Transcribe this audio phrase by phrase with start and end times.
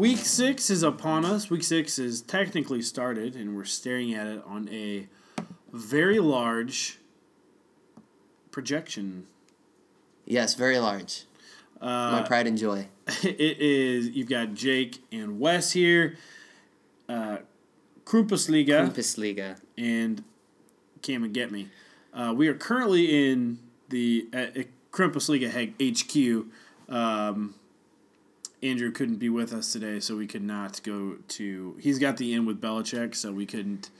[0.00, 1.50] Week six is upon us.
[1.50, 5.06] Week six is technically started, and we're staring at it on a
[5.74, 6.98] very large
[8.50, 9.26] projection.
[10.24, 11.24] Yes, very large.
[11.82, 12.88] My pride and joy.
[13.22, 14.08] It is.
[14.08, 16.16] You've got Jake and Wes here.
[17.06, 17.40] Uh,
[18.06, 19.60] Krumpusliga Bundesliga.
[19.76, 20.24] and
[21.02, 21.68] Cam and Get Me.
[22.14, 23.58] Uh, we are currently in
[23.90, 26.46] the at Krumpusliga HQ.
[26.88, 27.54] Um,
[28.62, 31.76] Andrew couldn't be with us today, so we could not go to.
[31.80, 33.90] He's got the in with Belichick, so we couldn't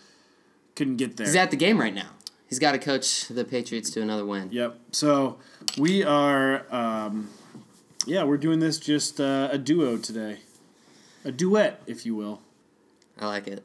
[0.77, 1.27] couldn't get there.
[1.27, 2.10] He's at the game right now.
[2.48, 4.48] He's got to coach the Patriots to another win.
[4.51, 4.77] Yep.
[4.91, 5.38] So
[5.78, 7.30] we are, um,
[8.06, 10.38] yeah, we're doing this just uh, a duo today,
[11.24, 12.40] a duet, if you will.
[13.20, 13.62] I like it.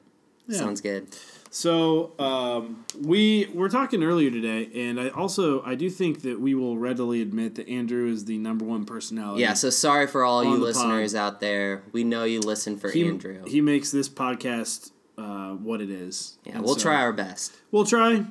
[0.48, 0.59] Yeah.
[0.59, 1.08] Sounds good.
[1.55, 6.53] So um, we were talking earlier today, and I also I do think that we
[6.53, 9.39] will readily admit that Andrew is the number one personality.
[9.44, 11.84] Yeah, so sorry for all you listeners out there.
[11.94, 13.45] We know you listen for he, Andrew.
[13.47, 16.38] he makes this podcast uh, what it is.
[16.44, 17.53] yeah, And we'll so- try our best.
[17.72, 18.25] We'll try.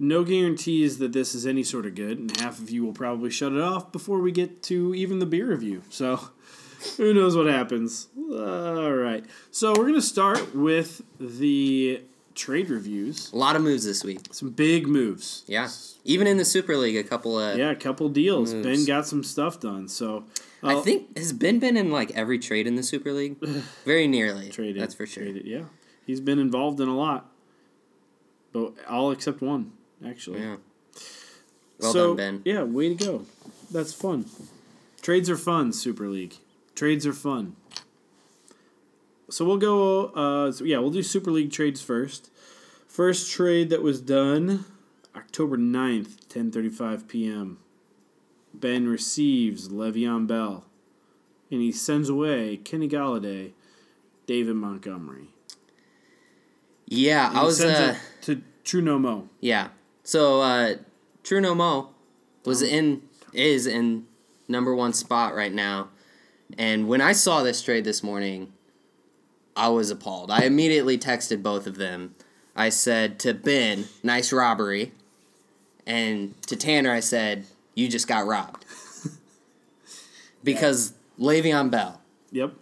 [0.00, 3.30] No guarantees that this is any sort of good, and half of you will probably
[3.30, 5.82] shut it off before we get to even the beer review.
[5.88, 6.30] So,
[6.96, 8.08] who knows what happens?
[8.18, 9.24] All right.
[9.52, 12.02] So, we're going to start with the
[12.34, 13.32] trade reviews.
[13.32, 14.20] A lot of moves this week.
[14.32, 15.44] Some big moves.
[15.46, 15.68] Yeah.
[16.04, 17.58] Even in the Super League, a couple of.
[17.58, 18.54] Yeah, a couple deals.
[18.54, 18.66] Moves.
[18.66, 19.88] Ben got some stuff done.
[19.88, 20.24] So,
[20.62, 23.38] I uh, think has Ben been in like every trade in the Super League?
[23.84, 24.50] Very nearly.
[24.50, 24.80] traded.
[24.80, 25.24] That's for sure.
[25.24, 25.64] Traded, yeah.
[26.06, 27.30] He's been involved in a lot,
[28.52, 29.72] but all except one,
[30.04, 30.40] actually.
[30.40, 30.56] Yeah.
[31.78, 32.42] Well so, done, Ben.
[32.44, 33.26] Yeah, way to go.
[33.70, 34.26] That's fun.
[35.00, 36.34] Trades are fun, Super League.
[36.74, 37.56] Trades are fun.
[39.30, 40.06] So we'll go.
[40.06, 42.30] Uh, so yeah, we'll do Super League trades first.
[42.86, 44.64] First trade that was done,
[45.16, 47.58] October 9th, ten thirty five p.m.
[48.52, 50.64] Ben receives Le'Veon Bell,
[51.50, 53.52] and he sends away Kenny Golladay,
[54.26, 55.28] David Montgomery.
[56.86, 57.62] Yeah, And I was.
[57.62, 59.28] Uh, to True No Mo.
[59.40, 59.68] yeah.
[60.02, 60.74] So uh,
[61.22, 61.90] True No Mo
[62.44, 63.02] was in
[63.32, 64.06] is in
[64.48, 65.90] number one spot right now,
[66.58, 68.52] and when I saw this trade this morning,
[69.60, 70.30] I was appalled.
[70.30, 72.14] I immediately texted both of them.
[72.56, 74.92] I said to Ben, "Nice robbery,"
[75.86, 78.64] and to Tanner, I said, "You just got robbed,"
[80.44, 82.00] because Le'Veon Bell
[82.32, 82.54] Yep.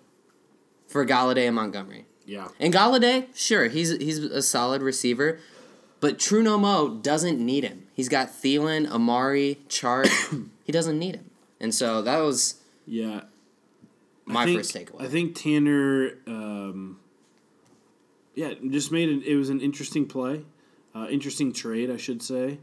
[0.88, 2.04] for Golladay and Montgomery.
[2.26, 2.48] Yeah.
[2.60, 5.38] And Golladay, sure, he's he's a solid receiver,
[6.00, 7.86] but Truno Mo doesn't need him.
[7.94, 10.08] He's got Thielen, Amari, Chark.
[10.64, 11.30] he doesn't need him,
[11.60, 13.22] and so that was Yeah.
[14.28, 15.02] My think, first takeaway.
[15.02, 17.00] I think Tanner, um,
[18.34, 19.24] yeah, just made it.
[19.24, 20.44] It was an interesting play,
[20.94, 22.58] uh, interesting trade, I should say.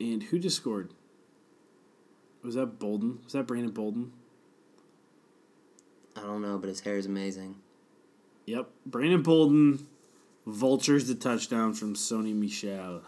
[0.00, 0.92] And who just scored?
[2.42, 3.20] Was that Bolden?
[3.24, 4.12] Was that Brandon Bolden?
[6.16, 7.56] I don't know, but his hair is amazing.
[8.46, 9.86] Yep, Brandon Bolden
[10.46, 13.02] vultures the touchdown from Sony Michel.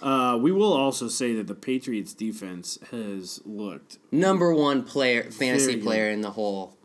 [0.00, 5.76] Uh, we will also say that the Patriots defense has looked Number one player, fantasy
[5.76, 6.76] player in the whole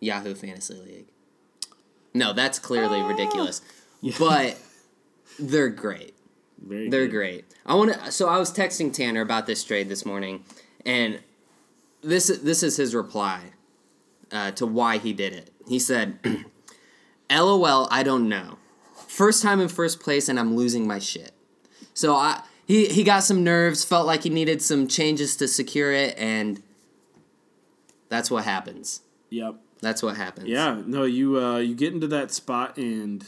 [0.00, 1.06] Yahoo Fantasy League.
[2.14, 3.08] No, that's clearly Ah.
[3.08, 3.60] ridiculous,
[4.18, 4.56] but
[5.38, 6.14] they're great.
[6.58, 6.88] very.
[6.88, 7.10] They're good.
[7.10, 7.44] great.
[7.66, 8.10] I want to.
[8.10, 10.42] So I was texting Tanner about this trade this morning,
[10.86, 11.20] and
[12.02, 13.52] this this is his reply
[14.32, 15.50] uh, to why he did it.
[15.68, 16.18] He said,
[17.30, 18.56] "LOL, I don't know.
[19.08, 21.32] First time in first place, and I'm losing my shit."
[21.96, 23.84] So I he he got some nerves.
[23.84, 26.62] Felt like he needed some changes to secure it, and
[28.10, 29.00] that's what happens.
[29.30, 29.56] Yep.
[29.80, 30.48] That's what happens.
[30.48, 33.24] Yeah, no, you uh, you get into that spot and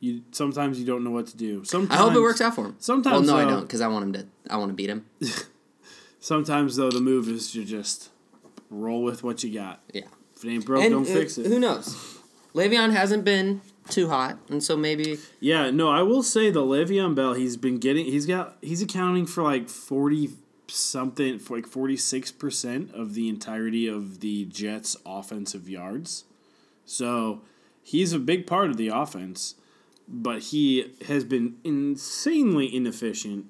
[0.00, 1.64] you sometimes you don't know what to do.
[1.64, 2.76] Sometimes I hope it works out for him.
[2.80, 4.26] sometimes, Well, no, I uh, don't, because I want him to.
[4.50, 5.06] I want to beat him.
[6.20, 8.10] Sometimes though, the move is to just
[8.68, 9.80] roll with what you got.
[9.92, 10.02] Yeah.
[10.36, 11.46] If it ain't broke, and don't uh, fix it.
[11.46, 12.18] Who knows?
[12.54, 17.14] Le'Veon hasn't been too hot, and so maybe Yeah, no, I will say the Le'Veon
[17.14, 20.30] Bell, he's been getting, he's got, he's accounting for like forty
[20.68, 26.24] something, for like forty six percent of the entirety of the Jets' offensive yards.
[26.86, 27.42] So
[27.82, 29.54] he's a big part of the offense,
[30.08, 33.46] but he has been insanely inefficient.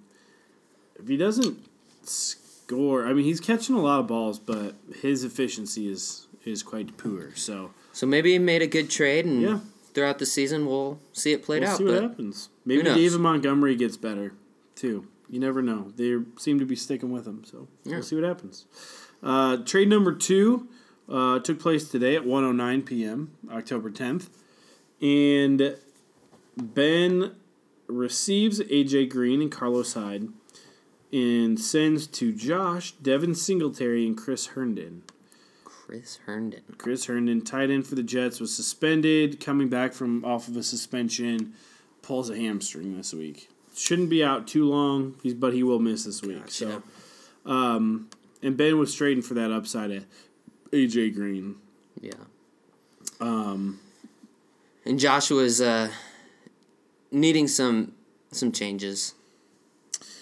[0.97, 1.59] If he doesn't
[2.03, 6.97] score, I mean, he's catching a lot of balls, but his efficiency is is quite
[6.97, 7.35] poor.
[7.37, 9.59] So so maybe he made a good trade, and Yeah.
[9.95, 11.79] Throughout the season we'll see it played out.
[11.81, 11.99] we'll out.
[11.99, 12.49] see what happens.
[12.65, 12.83] Maybe?
[12.83, 14.35] David Montgomery gets better
[14.75, 15.07] too.
[15.31, 15.93] You never know.
[15.97, 17.95] They seem to be sticking with him, so Yeah.
[17.95, 18.67] we'll see what happens.
[19.23, 20.69] Uh, trade number two
[21.09, 23.31] uh, took place today at 1:09 p.m.
[23.51, 24.29] October 10th,
[25.01, 25.77] and
[26.57, 27.33] Ben
[27.87, 30.29] receives AJ Green and Carlos Hyde,
[31.13, 35.03] and sends to Josh Devin Singletary and Chris Herndon.
[35.95, 36.63] Chris Herndon.
[36.77, 40.63] Chris Herndon, tight end for the Jets, was suspended, coming back from off of a
[40.65, 41.53] suspension,
[42.03, 43.49] pulls a hamstring this week.
[43.77, 46.51] Shouldn't be out too long, he's, but he will miss this week.
[46.51, 46.83] So,
[47.47, 48.11] um,
[48.43, 50.05] and Ben was trading for that upside of
[50.73, 51.57] AJ Green.
[52.01, 52.13] Yeah.
[53.21, 53.79] Um,
[54.85, 55.91] and Joshua's uh,
[57.13, 57.93] needing some
[58.33, 59.15] some changes.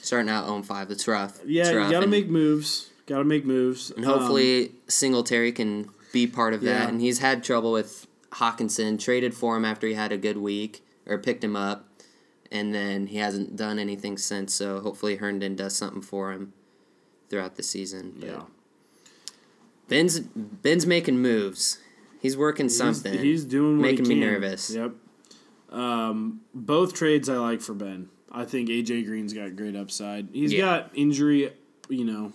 [0.03, 0.91] Starting out 0 5.
[0.91, 1.39] It's rough.
[1.47, 1.87] Yeah, rough.
[1.87, 2.91] you got to make moves.
[3.07, 3.91] Got to make moves.
[3.91, 6.83] and hopefully Singletary can be part of that.
[6.83, 6.89] Yeah.
[6.89, 8.99] And he's had trouble with Hockenson.
[9.01, 11.89] Traded for him after he had a good week, or picked him up,
[12.51, 14.55] and then he hasn't done anything since.
[14.55, 16.53] So hopefully Herndon does something for him
[17.29, 18.15] throughout the season.
[18.19, 18.43] But yeah.
[19.89, 21.79] Ben's Ben's making moves.
[22.21, 23.19] He's working He's- something.
[23.19, 24.71] He's, doing what making me nervous.
[24.71, 24.93] Yep.
[25.71, 28.09] Um, both trades I like for Ben.
[28.31, 30.29] I think AJ Green's got great upside.
[30.33, 30.61] He's Yeah.
[30.61, 31.53] got injury,
[31.89, 32.33] you know,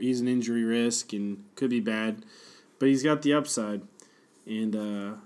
[0.00, 2.24] he's an injury risk and could be bad,
[2.78, 3.82] but he's got the upside.
[4.46, 5.16] And uh,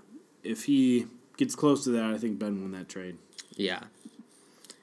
[0.43, 3.17] if he gets close to that, I think Ben won that trade.
[3.55, 3.81] Yeah.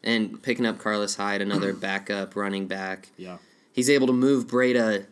[0.05, 3.09] And picking up Carlos Hyde, another backup running back.
[3.17, 3.39] Yeah.
[3.73, 5.07] He's able to move Breida.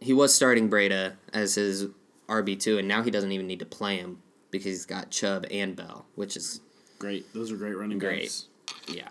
[0.00, 1.86] He was starting Breida as his
[2.28, 4.18] RB2, and now he doesn't even need to play him
[4.50, 6.60] because he's got Chubb and Bell, which is,
[6.98, 7.32] Great.
[7.34, 8.22] Those are great running Great.
[8.22, 8.46] backs.
[8.88, 9.08] yeah.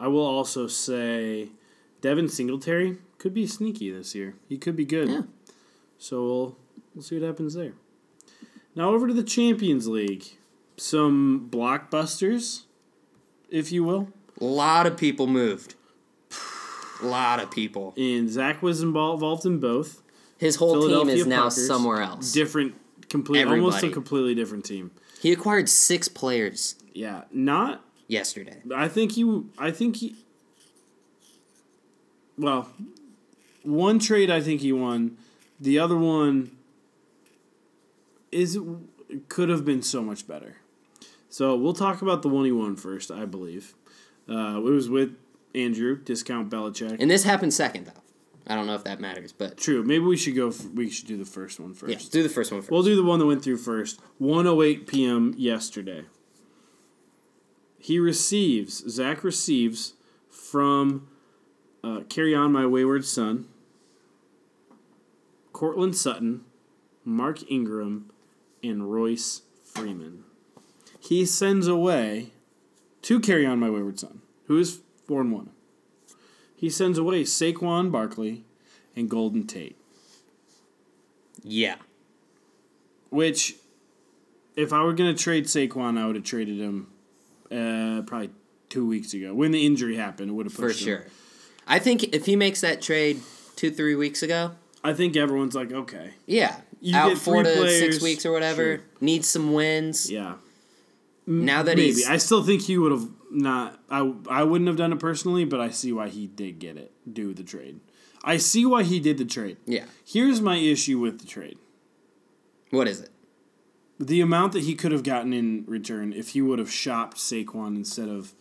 [0.00, 1.48] I will also say
[2.00, 4.34] Devin Singletary could be sneaky this year.
[4.48, 5.08] He could be good.
[5.08, 5.22] Yeah.
[5.96, 6.56] So we'll
[6.92, 7.74] we'll see what happens there.
[8.74, 10.24] Now over to the Champions League.
[10.76, 12.62] Some blockbusters,
[13.48, 14.08] if you will.
[14.40, 15.76] A lot of people moved.
[17.00, 17.94] A lot of people.
[17.96, 20.02] And Zach was involved in both.
[20.38, 22.32] His whole team is now somewhere else.
[22.32, 22.74] Different,
[23.08, 24.90] complete, almost a completely different team.
[25.20, 27.84] He acquired six players Yeah, not.
[28.08, 28.62] yesterday.
[28.74, 29.42] I think he.
[29.56, 30.16] I think he.
[32.36, 32.68] Well,
[33.62, 35.16] one trade I think he won.
[35.60, 36.56] The other one
[38.30, 38.58] is
[39.28, 40.56] could have been so much better.
[41.28, 43.10] So we'll talk about the one he won first.
[43.10, 43.74] I believe
[44.28, 45.16] uh, it was with
[45.54, 46.96] Andrew discount Belichick.
[47.00, 47.92] And this happened second, though.
[48.46, 49.82] I don't know if that matters, but True.
[49.84, 50.48] Maybe we should go.
[50.48, 51.92] f- We should do the first one first.
[51.92, 52.70] yeah, do the first one first.
[52.72, 54.00] We'll do the one that went through first.
[54.18, 55.34] 108 p.m.
[55.38, 56.04] yesterday.
[57.78, 59.94] He receives, Zach receives
[60.28, 61.08] from
[61.84, 63.46] uh, Carry On My Wayward Son,
[65.52, 66.44] Courtland Sutton,
[67.04, 68.10] Mark Ingram,
[68.62, 70.24] and Royce Freeman.
[71.00, 72.30] He sends away
[73.02, 75.50] to Carry On My Wayward Son, who is 4 and 1.
[76.54, 78.44] He sends away Saquon Barkley
[78.94, 79.76] and Golden Tate.
[81.42, 81.76] yeah.
[83.10, 83.56] Which,
[84.56, 86.86] if I were gonna trade Saquon, I would have traded him
[87.50, 88.30] uh, probably
[88.70, 90.30] two weeks ago when the injury happened.
[90.30, 90.86] It would have For pushed him.
[90.86, 91.06] sure.
[91.66, 93.20] I think if he makes that trade
[93.54, 94.52] two, three weeks ago,
[94.84, 98.76] I think everyone's like, okay, yeah, You out four to players, six weeks or whatever,
[98.78, 98.84] sure.
[99.00, 100.10] needs some wins.
[100.10, 100.34] yeah.
[101.24, 103.78] Now that Maybe he's I still think he would have not.
[103.88, 106.90] I I wouldn't have done it personally, but I see why he did get it.
[107.10, 107.78] Do the trade.
[108.24, 109.56] I see why he did the trade.
[109.64, 111.58] yeah, Here's my issue with the trade.
[112.70, 113.10] what is it?
[114.00, 117.76] The amount that he could have gotten in return if he would have shopped Saquon
[117.76, 118.32] instead of,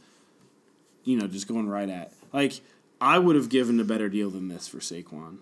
[1.04, 2.14] you know, just going right at.
[2.34, 2.62] Like,
[3.00, 5.38] I would have given a better deal than this for Saquon.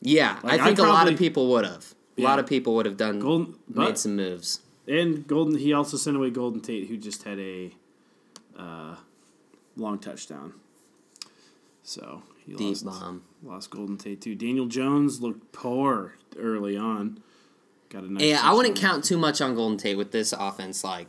[0.00, 1.94] Yeah, Like, I think a lot of people would have.
[2.16, 4.60] A lot of people would have done Golden, made but, some moves.
[4.88, 7.70] and Golden, he also sent away Golden Tate, who just had a
[8.58, 8.96] uh,
[9.76, 10.54] long touchdown.
[11.82, 13.22] So he Deep lost, bomb.
[13.42, 14.34] lost Golden Tate too.
[14.34, 17.22] Daniel Jones looked poor early on.
[17.88, 18.22] Got a nice.
[18.22, 20.84] Yeah, I wouldn't count too much on Golden Tate with this offense.
[20.84, 21.06] Like,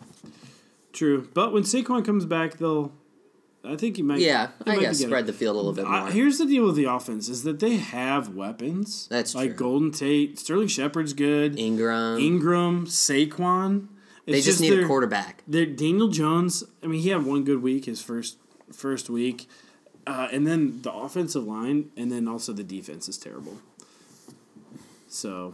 [0.93, 2.91] True, but when Saquon comes back, they'll.
[3.63, 4.19] I think he might.
[4.19, 5.93] yeah, he I might guess spread the field a little bit more.
[5.93, 9.07] Uh, here's the deal with the offense: is that they have weapons.
[9.09, 9.41] That's true.
[9.41, 9.57] like true.
[9.57, 11.59] Golden Tate, Sterling Shepard's good.
[11.59, 13.87] Ingram, Ingram, Saquon.
[14.25, 15.43] they It's just, need their- a quarterback.
[15.47, 16.63] their- Daniel Jones.
[16.83, 18.37] I mean, he had one good week, his first
[18.71, 19.47] first week,
[20.07, 23.57] uh, and then the offensive line, and then also the defense is terrible.
[25.07, 25.51] So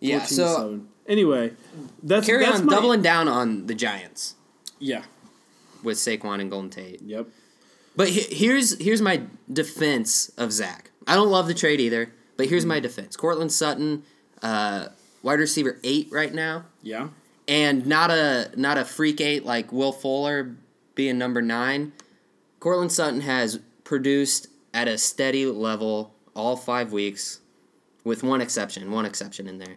[0.00, 0.88] Yeah, 14 to so 7.
[1.06, 1.52] anyway,
[2.02, 4.34] that's carry that's on my- doubling down on the Giants
[4.78, 5.04] Yeah.
[5.82, 7.02] With Saquon and Golden Tate.
[7.02, 7.28] Yep.
[7.96, 9.22] But he- here's here's my
[9.52, 10.90] defense of Zach.
[11.06, 13.16] I don't love the trade either, but here's my defense.
[13.16, 14.04] Courtland Sutton,
[14.42, 14.88] uh,
[15.22, 17.08] wide receiver eight right now, Yeah.
[17.48, 20.54] and not a not a freak eight like Will Fuller
[20.94, 21.92] being number nine.
[22.60, 27.40] Courtland Sutton has produced at a steady level all five weeks,
[28.04, 28.90] with one exception.
[28.90, 29.76] One exception in there.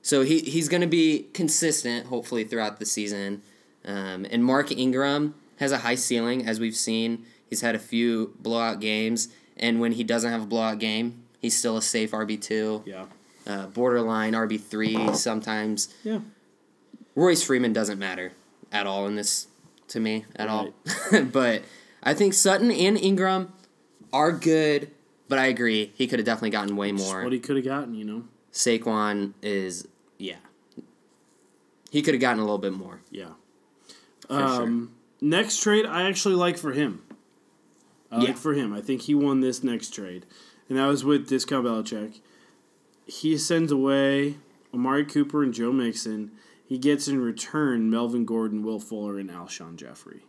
[0.00, 3.42] So he he's going to be consistent, hopefully throughout the season.
[3.84, 7.24] Um, and Mark Ingram has a high ceiling, as we've seen.
[7.48, 11.58] He's had a few blowout games, and when he doesn't have a blowout game, He's
[11.58, 13.06] still a safe RB two, Yeah.
[13.48, 15.92] uh, borderline RB three sometimes.
[16.04, 16.20] Yeah.
[17.16, 18.30] Royce Freeman doesn't matter
[18.70, 19.48] at all in this
[19.88, 20.72] to me at all.
[21.32, 21.62] but
[22.00, 23.52] I think Sutton and Ingram
[24.12, 24.92] are good,
[25.28, 27.24] but I agree he could have definitely gotten way Just more.
[27.24, 28.22] what he could have gotten, you know.
[28.52, 30.36] Saquon is yeah.
[31.90, 33.00] He could have gotten a little bit more.
[33.10, 33.30] Yeah.
[34.32, 34.62] For sure.
[34.62, 37.02] um, Next trade, I actually like for him.
[38.10, 38.24] I Yeah.
[38.28, 38.72] like for him.
[38.72, 40.26] I think he won this next trade,
[40.68, 42.20] and that was with Discount Belichick.
[43.06, 44.36] He sends away
[44.74, 46.32] Amari Cooper and Joe Mixon.
[46.66, 50.22] He gets in return Melvin Gordon, Will Fuller, and Alshon Jeffery.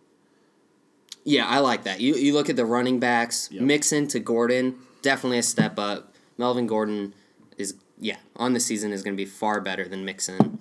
[1.24, 2.02] Yeah, I like that.
[2.02, 3.62] You you look at the running backs, Yep.
[3.64, 6.14] Mixon to Gordon, definitely a step up.
[6.38, 7.14] Melvin Gordon
[7.58, 10.60] is yeah on the season is going to be far better than Mixon.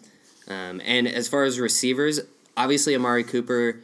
[0.48, 2.20] Um, and as far as receivers,
[2.56, 3.80] obviously Amari Cooper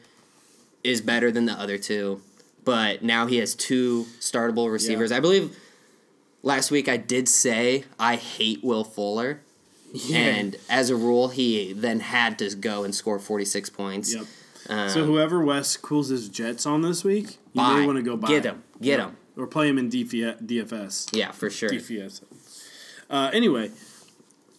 [0.85, 2.21] is better than the other two,
[2.65, 5.11] but now he has two startable receivers.
[5.13, 5.57] I believe
[6.43, 9.41] last week I did say I hate Will Fuller,
[10.13, 14.15] and as a rule he then had to go and score forty six points.
[14.15, 14.25] Yep.
[14.71, 17.81] Um, So whoever Wes cools his Jets on this week, you Buy.
[17.81, 18.29] may want to go buy.
[18.29, 18.63] Get him.
[18.81, 19.17] Get him.
[19.37, 21.17] Or play him in DF- DFS.
[21.17, 21.71] yeah, for sure.
[21.71, 22.23] DFS.
[23.09, 23.71] Uh, anyway,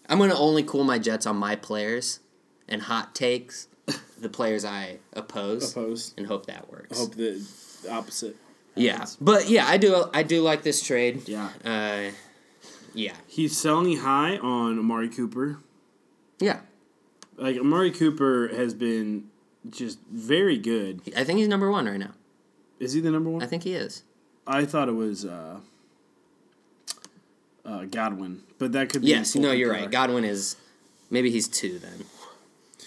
[0.10, 2.20] I'm gonna only cool my Jets on my players
[2.68, 3.68] and hot takes,
[4.22, 6.14] the players I oppose, oppose.
[6.18, 6.98] and hope that works.
[7.00, 7.42] Hope the
[7.90, 8.36] opposite.
[8.76, 10.06] yeah, but yeah, I do.
[10.14, 11.28] I do like this trade.
[11.28, 11.50] Yeah.
[11.64, 12.12] Uh,
[12.94, 15.60] yeah, He's selling high on Amari Cooper.
[16.40, 16.62] yeah.
[17.38, 19.30] Like Amari Cooper has been
[19.70, 21.02] just very good.
[21.16, 22.12] I think he's number one right now.
[22.80, 23.42] Is he the number one?
[23.42, 24.04] I think he is.
[24.48, 25.60] I thought it was uh,
[27.66, 29.08] uh, Godwin, but that could be.
[29.10, 29.90] Yes, no, you're right.
[29.90, 30.56] Godwin is
[31.10, 32.04] maybe he's two then.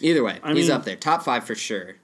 [0.02, 1.96] Either way, I he's mean- up there, top five for sure.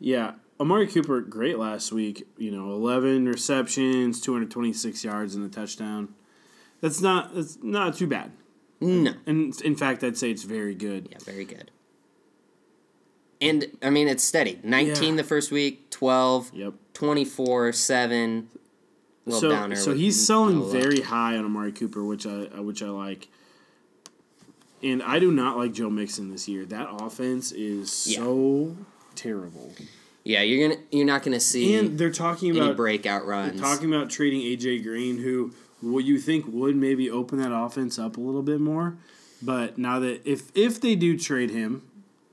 [0.00, 2.26] Yeah, Amari Cooper great last week.
[2.36, 6.14] You know, eleven receptions, two hundred twenty six yards, and a touchdown.
[6.80, 8.32] That's not that's not too bad.
[8.80, 11.08] No, And in fact, I'd say it's very good.
[11.12, 11.70] yeah, very good.
[13.40, 14.58] And I mean, it's steady.
[14.62, 15.16] 19 Yeah.
[15.22, 16.74] the first week, 12, Yep.
[16.94, 18.48] 24, 7.
[19.24, 22.88] Little so downer so he's selling very high on Amari Cooper, which I which I
[22.88, 23.28] like.
[24.82, 26.64] And I do not like Joe Mixon this year.
[26.66, 28.18] That offense is Yeah.
[28.18, 28.76] so
[29.14, 29.74] terrible.
[30.24, 33.60] Yeah, you're gonna you're not gonna see And they're talking any about breakout runs.
[33.60, 38.16] talking about trading AJ Green, who what you think would maybe open that offense up
[38.16, 38.96] a little bit more.
[39.40, 41.82] But now that if if they do trade him,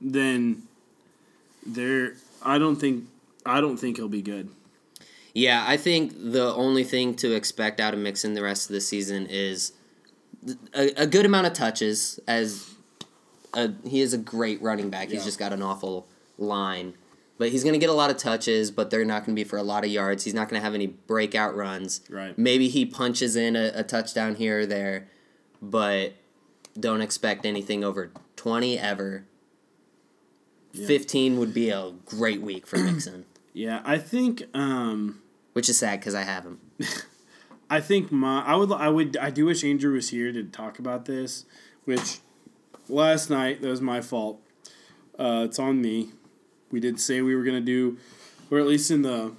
[0.00, 0.62] then
[1.66, 3.04] they're I don't think
[3.44, 4.48] I don't think he'll be good.
[5.34, 8.80] yeah, I think the only thing to expect out of Mixon the rest of the
[8.80, 9.72] season is
[10.74, 12.20] a, a good amount of touches.
[12.26, 12.74] As
[13.54, 15.08] a, he is a great running back.
[15.08, 16.06] He's just got an awful
[16.38, 16.94] line.
[17.38, 19.44] But he's going to get a lot of touches, but they're not going to be
[19.48, 20.24] for a lot of yards.
[20.24, 22.02] He's not going to have any breakout runs.
[22.10, 22.36] Right.
[22.36, 25.08] Maybe he punches in a, a touchdown here or there,
[25.62, 26.12] but
[26.78, 29.24] don't expect anything over 20 ever.
[30.72, 30.86] Yeah.
[30.86, 35.20] 15 would be a great week for Mixon, Yeah, I think um
[35.52, 36.60] which is sad because I have him.
[37.70, 40.80] I think my I would I would I do wish Andrew was here to talk
[40.80, 41.46] about this,
[41.84, 42.18] which
[42.88, 44.42] last night that was my fault.
[45.16, 46.10] Uh, it's on me.
[46.72, 47.96] We did say we were gonna do,
[48.50, 49.32] or at least in the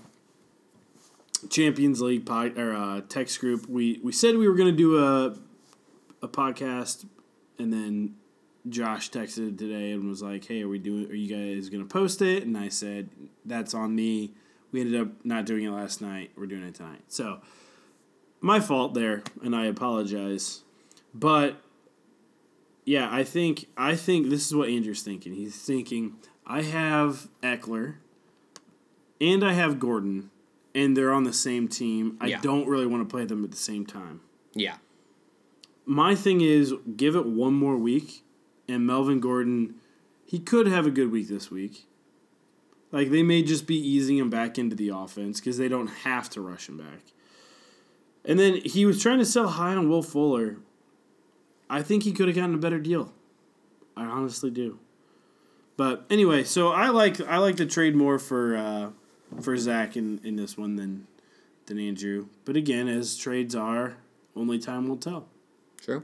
[1.50, 5.36] Champions League pod, or uh, text group, we we said we were gonna do a
[6.22, 7.06] a podcast,
[7.58, 8.16] and then
[8.70, 11.10] Josh texted today and was like, "Hey, are we doing?
[11.10, 13.10] Are you guys gonna post it?" And I said,
[13.44, 14.32] "That's on me."
[14.72, 16.32] We ended up not doing it last night.
[16.38, 17.02] We're doing it tonight.
[17.10, 17.42] So
[18.42, 20.62] my fault there, and I apologize.
[21.14, 21.56] But
[22.86, 25.34] yeah, I think I think this is what Andrew's thinking.
[25.34, 27.96] He's thinking I have Ekeler
[29.20, 30.32] and I have Gordon,
[30.74, 32.18] and they're on the same team.
[32.20, 32.42] I Yeah.
[32.42, 34.22] don't really want to play them at the same time.
[34.54, 34.78] Yeah.
[35.86, 38.24] My thing is give it one more week,
[38.68, 39.76] and Melvin Gordon,
[40.26, 41.86] he could have a good week this week.
[42.92, 46.30] Like they may just be easing him back into the offense because they don't have
[46.32, 47.02] to rush him back.
[48.24, 50.58] And then he was trying to sell high on Will Fuller.
[51.70, 53.14] I think he could have gotten a better deal.
[53.96, 54.80] I honestly do.
[55.78, 58.90] But anyway, so I like I like the trade more for uh,
[59.42, 61.08] for Zach in, in this one than
[61.66, 62.28] than Andrew.
[62.46, 63.98] But again, as trades are,
[64.36, 65.28] only time will tell.
[65.82, 66.04] True.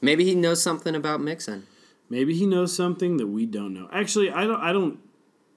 [0.00, 1.66] Maybe he knows something about Mixon.
[2.08, 3.88] Maybe he knows something that we don't know.
[3.92, 4.60] Actually, I don't.
[4.60, 4.98] I don't.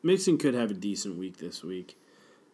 [0.04, 1.96] Mixon could have a decent week this week.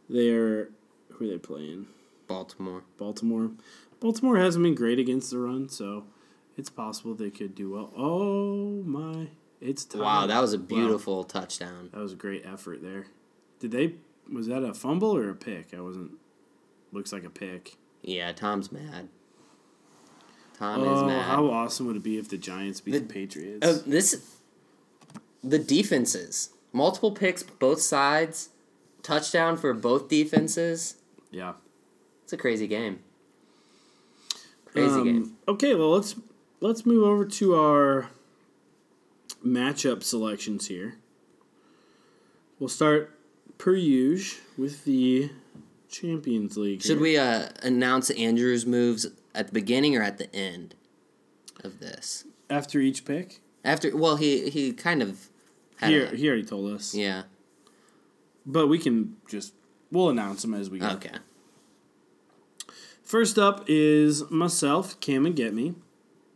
[0.10, 0.69] They're
[1.13, 1.88] who are they playing?
[2.27, 2.84] Baltimore.
[2.98, 3.51] Baltimore.
[4.00, 6.05] Baltimore hasn't been great against the run, so
[6.57, 7.91] it's possible they could do well.
[7.96, 9.27] Oh my!
[9.60, 10.01] It's time.
[10.01, 10.65] Wow, that was a Wow.
[10.65, 11.89] beautiful touchdown.
[11.93, 13.07] That was a great effort there.
[13.60, 13.96] Did they?
[14.31, 15.74] Was that a fumble or a pick?
[15.75, 16.12] I wasn't.
[16.91, 17.75] Looks like a pick.
[18.01, 19.10] Yeah, Tom's mad.
[20.57, 21.24] Tom is Oh, mad.
[21.24, 23.60] how awesome would it be if the Giants beat the, The- Patriots?
[23.67, 24.25] Oh, this
[25.43, 26.50] the defenses.
[26.74, 28.50] Multiple picks both sides.
[29.03, 30.96] Touchdown for both defenses.
[31.31, 31.53] yeah.
[32.27, 33.00] It's a crazy game.
[34.65, 35.38] Crazy Um, game.
[35.48, 36.13] Okay, well let's
[36.60, 38.10] let's move over to our
[39.46, 40.98] matchup selections here.
[42.60, 43.17] We'll start
[43.57, 45.29] per usual with the
[45.88, 46.81] Champions League.
[46.81, 47.01] Should here.
[47.01, 50.75] we uh, announce Andrew's moves at the beginning or at the end
[51.63, 52.25] of this?
[52.50, 53.39] after each pick?
[53.63, 55.29] After well, he he kind of
[55.77, 56.93] had He, a- he already told us.
[56.93, 57.24] yeah.
[58.46, 59.53] But we can just
[59.93, 60.89] we'll announce them as we go.
[60.89, 61.15] Okay.
[63.08, 65.76] First up is myself, Cam and Get Me,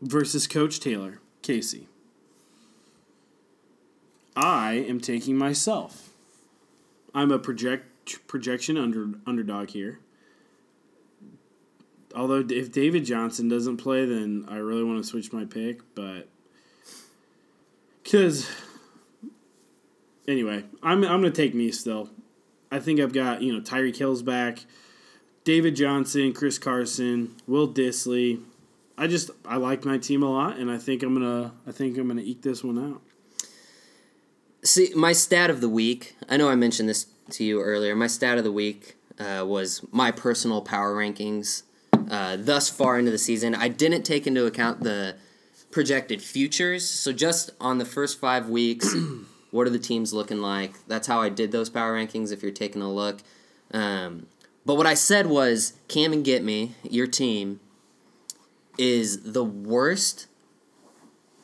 [0.01, 1.89] versus Coach Taylor, Casey.
[4.37, 6.11] I am taking myself.
[7.13, 9.99] I'm a project projection under underdog here.
[12.15, 16.29] Although if David Johnson doesn't play, then I really want to switch my pick, but
[18.01, 18.49] because
[20.25, 22.11] anyway, I'm I'm gonna take me still.
[22.71, 24.59] I think I've got you know Tyreek Hill's back.
[25.51, 28.41] David Johnson, Chris Carson, Will Dissly.
[28.97, 31.97] I just I like my team a lot, and I think I'm gonna I think
[31.97, 33.01] I'm gonna eke this one out.
[34.63, 36.15] See, my stat of the week.
[36.29, 37.97] I know I mentioned this to you earlier.
[37.97, 41.63] My stat of the week uh, was my personal power rankings
[42.09, 43.53] uh, thus far into the season.
[43.53, 45.17] I didn't take into account the
[45.69, 46.89] projected futures.
[46.89, 48.95] So just on the first five weeks,
[49.51, 50.75] what are the teams looking like?
[50.87, 52.31] That's how I did those power rankings.
[52.31, 53.19] If you're taking a look,
[53.73, 54.27] um,
[54.65, 57.59] but what I said was Cam and Get Me, your team,
[58.77, 60.27] is the worst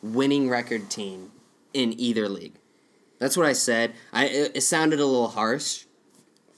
[0.01, 1.31] winning record team
[1.73, 2.55] in either league.
[3.19, 3.93] That's what I said.
[4.13, 5.85] I it, it sounded a little harsh.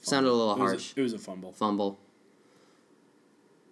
[0.02, 0.92] Sounded a little It was harsh.
[0.96, 1.52] a, it was a fumble.
[1.52, 1.98] Fumble.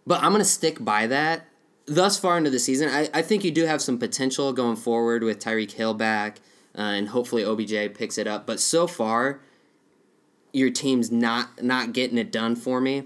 [0.06, 1.46] But I'm gonna stick by that.
[1.86, 5.22] Thus far into the season, I, I think you do have some potential going forward
[5.22, 6.38] with Tyreek Hill back,
[6.76, 8.46] uh, and hopefully OBJ picks it up.
[8.46, 9.40] But so far,
[10.58, 13.04] your team's not not getting it done for me.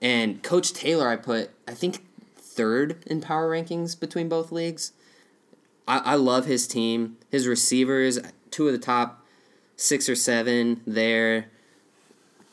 [0.00, 2.04] And Coach Taylor, I put I think
[2.36, 4.92] third in power rankings between both leagues.
[5.88, 7.16] I, I love his team.
[7.30, 8.18] His receivers,
[8.50, 9.24] two of the top
[9.76, 11.46] six or seven there.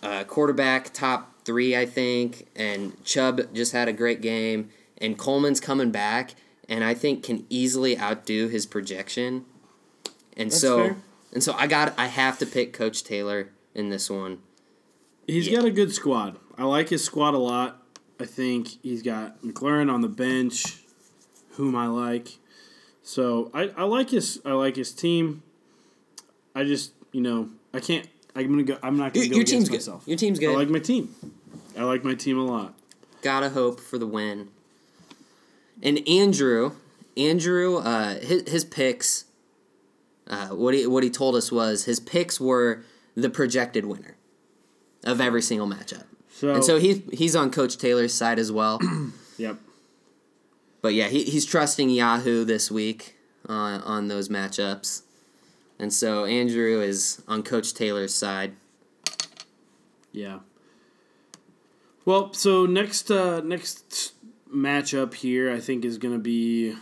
[0.01, 2.47] Uh, quarterback, top three, I think.
[2.55, 4.69] And Chubb just had a great game.
[4.97, 6.35] And Coleman's coming back,
[6.69, 9.45] and I think can easily outdo his projection.
[10.37, 10.97] And That's so, fair.
[11.33, 14.39] and so I got I have to pick Coach Taylor in this one.
[15.27, 15.57] He's Yeah.
[15.57, 16.37] got a good squad.
[16.57, 17.81] I like his squad a lot.
[18.19, 20.77] I think he's got McLaurin on the bench,
[21.51, 22.37] whom I like.
[23.01, 25.43] So I, I like his I like his team.
[26.55, 29.45] I just you know I can't I'm gonna go I'm not gonna Your, go your
[29.45, 29.75] team's good.
[29.77, 30.03] myself.
[30.07, 30.49] Your team's good.
[30.49, 31.13] I like my team.
[31.77, 32.75] I like my team a lot.
[33.21, 34.49] Gotta hope for the win.
[35.81, 36.73] And Andrew,
[37.17, 39.25] Andrew, uh, his his picks.
[40.27, 42.83] Uh, what he what he told us was his picks were
[43.15, 44.15] the projected winner
[45.03, 48.79] of every single matchup, So, and so he's he's on Coach Taylor's side as well.
[49.37, 49.57] yep.
[50.81, 55.03] but yeah, he, he's trusting Yahoo this week on on those matchups,
[55.77, 58.53] and so Andrew is on Coach Taylor's side.
[60.11, 60.39] Yeah.
[62.05, 64.13] Well, so next uh next
[64.53, 66.75] matchup here I think is gonna be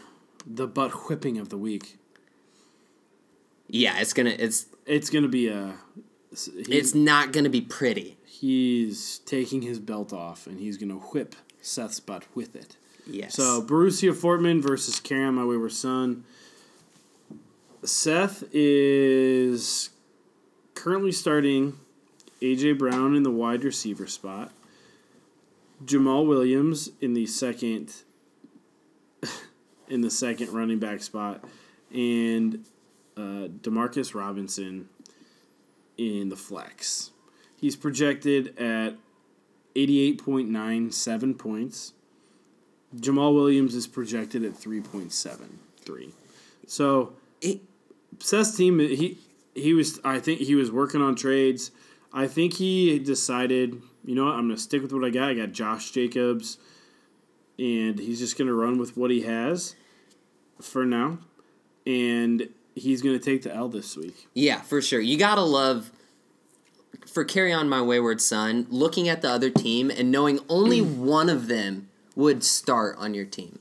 [0.45, 1.97] the butt whipping of the week.
[3.67, 5.75] Yeah, it's gonna it's It's gonna be a
[6.31, 8.17] he's, it's not gonna be pretty.
[8.25, 12.77] he's taking his belt off and he's gonna whip Seth's butt with it.
[13.05, 13.35] Yes.
[13.35, 16.23] So Borussia Fortman versus On My Wayward Son.
[17.83, 19.89] Seth is
[20.75, 21.77] currently starting
[22.41, 24.51] AJ Brown in the wide receiver spot.
[25.83, 27.93] Jamaal Williams in the second
[29.89, 31.43] in the second running back spot
[31.91, 32.63] and
[33.17, 34.87] uh, Demarcus Robinson
[35.97, 37.11] in the flex.
[37.55, 38.95] He's projected at
[39.75, 41.93] 88.97 points.
[42.95, 46.11] Jamaal Williams is projected at 3.73.
[46.67, 47.61] So It-
[48.19, 49.17] Seth's team he
[49.55, 51.71] he was I think he was working on trades.
[52.13, 55.29] I think he decided, you know what, I'm gonna stick with what I got.
[55.29, 56.57] I got Josh Jacobs
[57.57, 59.75] and he's just gonna run with what he has
[60.61, 61.19] for now.
[61.87, 64.27] And he's gonna take the L this week.
[64.33, 64.99] Yeah, for sure.
[64.99, 65.91] You gotta love
[67.07, 68.67] for carry on my wayward son.
[68.69, 73.25] Looking at the other team and knowing only one of them would start on your
[73.25, 73.59] team.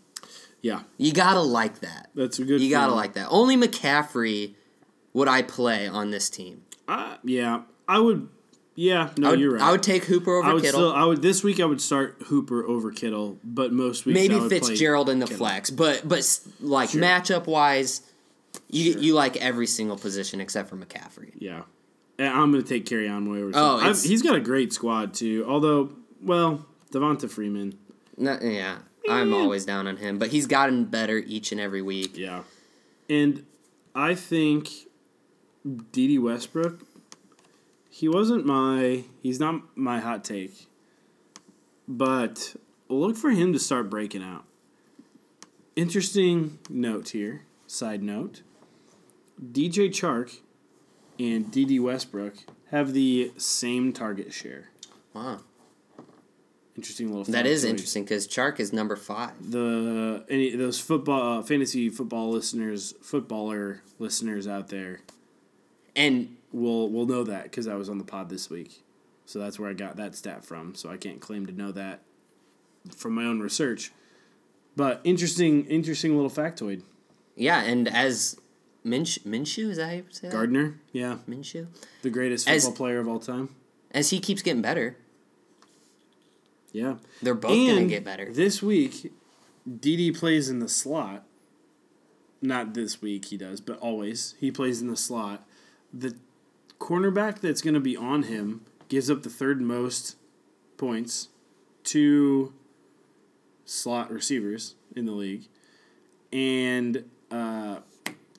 [0.62, 0.80] Yeah.
[0.98, 2.10] You gotta like that.
[2.14, 3.28] That's a good You gotta like that.
[3.30, 4.54] Only McCaffrey
[5.12, 6.62] would I play on this team.
[6.86, 8.28] Uh, yeah, I would.
[8.76, 9.62] Yeah, no, would, you're right.
[9.62, 10.80] I would take Hooper over I would Kittle.
[10.80, 10.92] still.
[10.92, 11.60] I would this week.
[11.60, 15.38] I would start Hooper over Kittle, but most weeks I Maybe Fitzgerald in the Kittle.
[15.38, 17.00] flex, but but like Sure.
[17.02, 18.02] matchup wise,
[18.68, 19.02] you Sure.
[19.02, 21.32] you like every single position except for McCaffrey.
[21.38, 21.62] Yeah,
[22.18, 23.26] and I'm going to take Carry On.
[23.54, 25.44] Oh, he's got a great squad too.
[25.48, 25.90] Although,
[26.22, 27.78] well, Devonta Freeman.
[28.16, 29.36] No, yeah, I'm eh.
[29.36, 32.16] always down on him, but he's gotten better each and every week.
[32.16, 32.42] Yeah,
[33.08, 33.44] and
[33.94, 34.68] I think
[35.92, 36.80] Dede Westbrook.
[37.88, 39.04] He wasn't my.
[39.22, 40.68] He's not my hot take.
[41.88, 42.54] But
[42.88, 44.44] look for him to start breaking out.
[45.74, 47.42] Interesting note here.
[47.70, 48.42] Side note.
[49.40, 50.38] DJ Chark
[51.20, 52.34] and Dede Westbrook
[52.72, 54.70] have the same target share.
[55.14, 55.38] Wow,
[56.76, 57.32] Interesting little.
[57.32, 59.30] that is interesting because Chark is number five.
[59.40, 65.02] the any those football uh, fantasy football listeners, footballer listeners out there
[65.94, 68.82] And will will know that because I was on the pod this week,
[69.26, 70.74] so that's where I got that stat from.
[70.74, 72.00] So I can't claim to know that
[72.96, 73.92] from my own research.
[74.74, 76.82] But interesting, interesting little factoid.
[77.40, 78.36] Yeah, and as
[78.84, 80.32] Minsh, Minshew is that how you say that?
[80.32, 81.66] Gardner, yeah, Minshew,
[82.02, 83.48] the greatest As- football player of all time.
[83.90, 84.96] as he keeps getting better,
[86.72, 88.32] Yeah, they're both gonna get better.
[88.32, 89.12] This week,
[89.68, 91.26] DD plays in the slot.
[92.42, 95.46] Not this week he does, but always he plays in the slot.
[95.92, 96.16] The
[96.78, 100.16] cornerback that's going to be on him gives up the third most
[100.78, 101.28] points
[101.84, 102.54] to
[103.66, 105.48] slot receivers in the league,
[106.32, 107.80] and uh,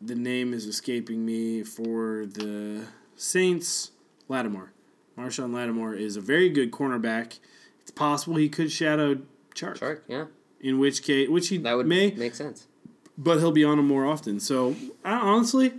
[0.01, 3.91] the name is escaping me for the Saints.
[4.30, 4.71] Lattimore,
[5.17, 7.39] Marshon Lattimore is a very good cornerback.
[7.82, 9.15] It's possible he could shadow
[9.54, 9.77] Chark.
[9.80, 10.25] Chark, yeah,
[10.62, 12.67] In which case, which he that would may, make sense.
[13.17, 14.39] but he'll be on him more often.
[14.39, 15.73] So I honestly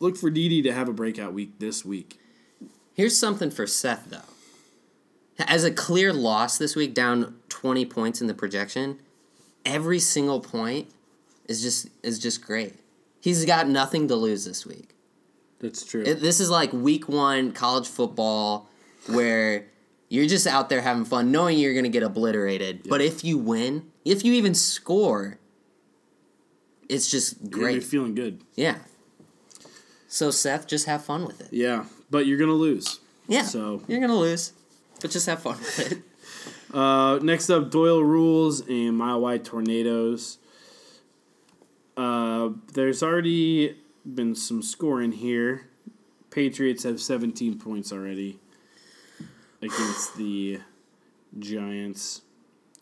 [0.00, 2.18] look for Dede to have a breakout week this week.
[2.92, 5.44] Here's something for Seth though.
[5.46, 8.98] As a clear loss this week, down twenty points in the projection,
[9.64, 10.88] every single point
[11.48, 12.74] is just is just great.
[13.20, 14.90] He's got nothing to lose this week.
[15.60, 16.02] That's true.
[16.04, 18.68] It, this is like week one college football
[19.06, 19.66] where
[20.08, 22.86] you're just out there having fun, knowing you're going to get obliterated.
[22.88, 25.38] But if you win, if you even score,
[26.88, 27.82] it's just You're great.
[27.84, 28.42] feeling good.
[28.56, 28.76] Yeah.
[30.08, 31.48] So Seth, just have fun with it.
[31.50, 33.00] Yeah, but you're gonna lose.
[33.26, 33.42] Yeah.
[33.42, 34.52] So- you're gonna lose,
[35.00, 35.98] but just have fun with it.
[36.72, 40.38] Uh, next up, Doyle Rules and Mile Wide Tornadoes.
[41.96, 45.68] Uh, there's already been some scoring here.
[46.30, 48.40] Patriots have 17 points already
[49.62, 50.60] against the
[51.38, 52.22] Giants.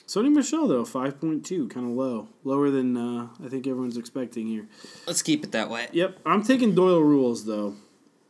[0.07, 4.67] Sony Michel though, 5.2, kind of low, lower than uh, I think everyone's expecting here.
[5.07, 5.89] Let's keep it that way.
[5.93, 7.77] Yep, I'm taking Doyle Rules though.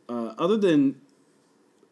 [0.07, 1.01] Uh, other than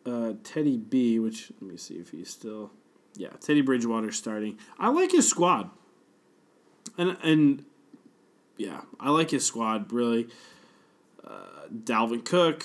[0.06, 2.72] uh, Teddy B, which let me see if he's still.
[3.16, 4.58] Yeah, Teddy Bridgewater starting.
[4.80, 5.70] I like his squad,
[6.98, 7.66] and and
[8.58, 10.28] yeah, I like his squad really.
[11.26, 12.64] Uh, Dalvin Cook,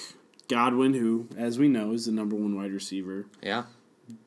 [0.49, 3.27] Godwin, who as we know is the number one wide receiver.
[3.43, 3.65] Yeah.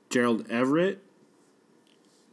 [0.09, 1.03] Gerald Everett,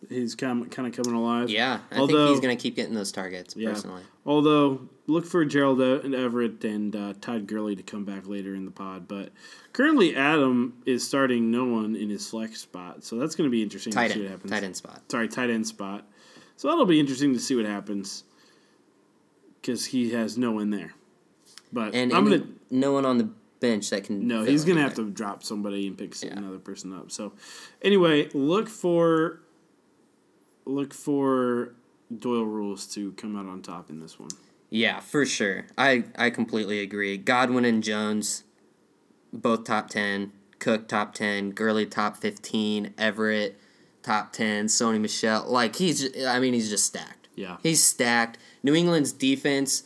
[0.08, 1.50] he's kind of, kind of coming alive.
[1.50, 1.80] Yeah.
[1.90, 3.70] I Although- think he's gonna keep getting those targets Yeah.
[3.70, 4.02] personally.
[4.24, 8.64] Although, look for Gerald and Everett and uh, Todd Gurley to come back later in
[8.64, 9.06] the pod.
[9.06, 9.30] But
[9.72, 13.04] currently, Adam is starting no one in his flex spot.
[13.04, 14.50] So that's going to be interesting Tight to see what happens.
[14.50, 15.02] Tight end spot.
[15.10, 16.04] Sorry, tight end spot.
[16.56, 18.24] So that'll be interesting to see what happens
[19.60, 20.92] because he has no one there.
[21.72, 22.46] But And I'm to.
[22.70, 23.28] no one on the
[23.60, 24.26] bench that can.
[24.26, 25.04] No, he's going to have there.
[25.04, 26.30] to drop somebody and pick Yeah.
[26.36, 27.10] another person up.
[27.10, 27.32] So
[27.82, 29.40] anyway, look for.
[30.64, 31.74] Look for
[32.16, 34.30] Doyle rules to come out on top in this one.
[34.68, 35.66] Yeah, for sure.
[35.78, 37.16] I I completely agree.
[37.16, 38.42] Godwin and Jones,
[39.32, 40.32] both top ten.
[40.58, 41.50] Cook top ten.
[41.50, 42.94] Gurley top fifteen.
[42.98, 43.60] Everett
[44.02, 44.66] top ten.
[44.66, 46.16] Sony Michel, like he's.
[46.26, 47.25] I mean, he's just stacked.
[47.36, 47.58] Yeah.
[47.62, 48.38] He's stacked.
[48.62, 49.84] New England's defense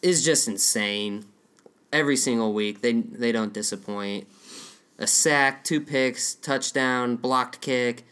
[0.00, 1.26] is just insane.
[1.92, 4.26] Every single week, they they don't disappoint.
[4.98, 8.04] A sack, two picks, touchdown, blocked kick,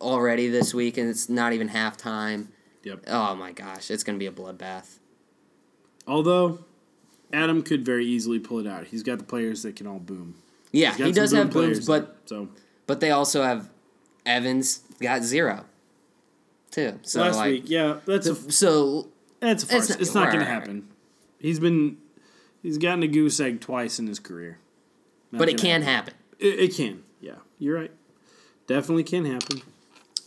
[0.00, 2.48] already this week, and it's not even halftime.
[2.82, 3.04] Yep.
[3.08, 4.98] Oh my gosh, it's gonna be a bloodbath.
[6.06, 6.60] Although
[7.32, 8.86] Adam could very easily pull it out.
[8.86, 10.34] He's got the players that can all boom.
[10.72, 12.48] Yeah, he does boom have booms, players, but so
[12.86, 13.68] but they also have
[14.24, 15.66] Evans got zero,
[16.70, 16.98] too.
[17.02, 19.08] So last like, week, yeah, that's a so
[19.40, 19.90] that's a farce.
[19.90, 20.88] not- It's not, going to happen.
[21.38, 21.98] He's been
[22.62, 24.58] he's gotten a goose egg twice in his career.
[25.32, 26.14] Not but it can happen.
[26.38, 27.02] It, it can.
[27.20, 27.92] Yeah, you're right.
[28.66, 29.62] Definitely can happen.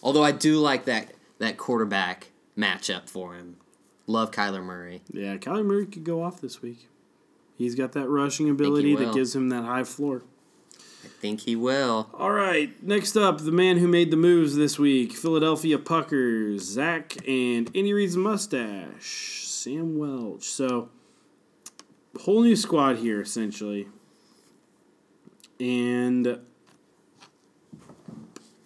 [0.01, 3.57] Although I do like that that quarterback matchup for him.
[4.05, 5.01] Love Kyler Murray.
[5.11, 6.89] Yeah, Kyler Murray could go off this week.
[7.57, 10.23] He's got that rushing ability that gives him that high floor.
[11.03, 12.09] I think he will.
[12.13, 17.17] All right, next up, the man who made the moves this week Philadelphia Puckers, Zach
[17.27, 20.43] and Andy Reid's mustache, Sam Welch.
[20.43, 20.89] So,
[22.21, 23.87] whole new squad here, essentially.
[25.59, 26.39] And,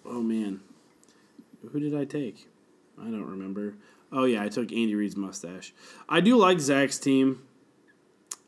[0.06, 0.62] oh man,
[1.72, 2.48] who did I take?
[3.00, 3.76] I don't remember.
[4.12, 5.74] Oh, yeah, I took Andy Reid's mustache.
[6.08, 7.42] I do like Zach's team.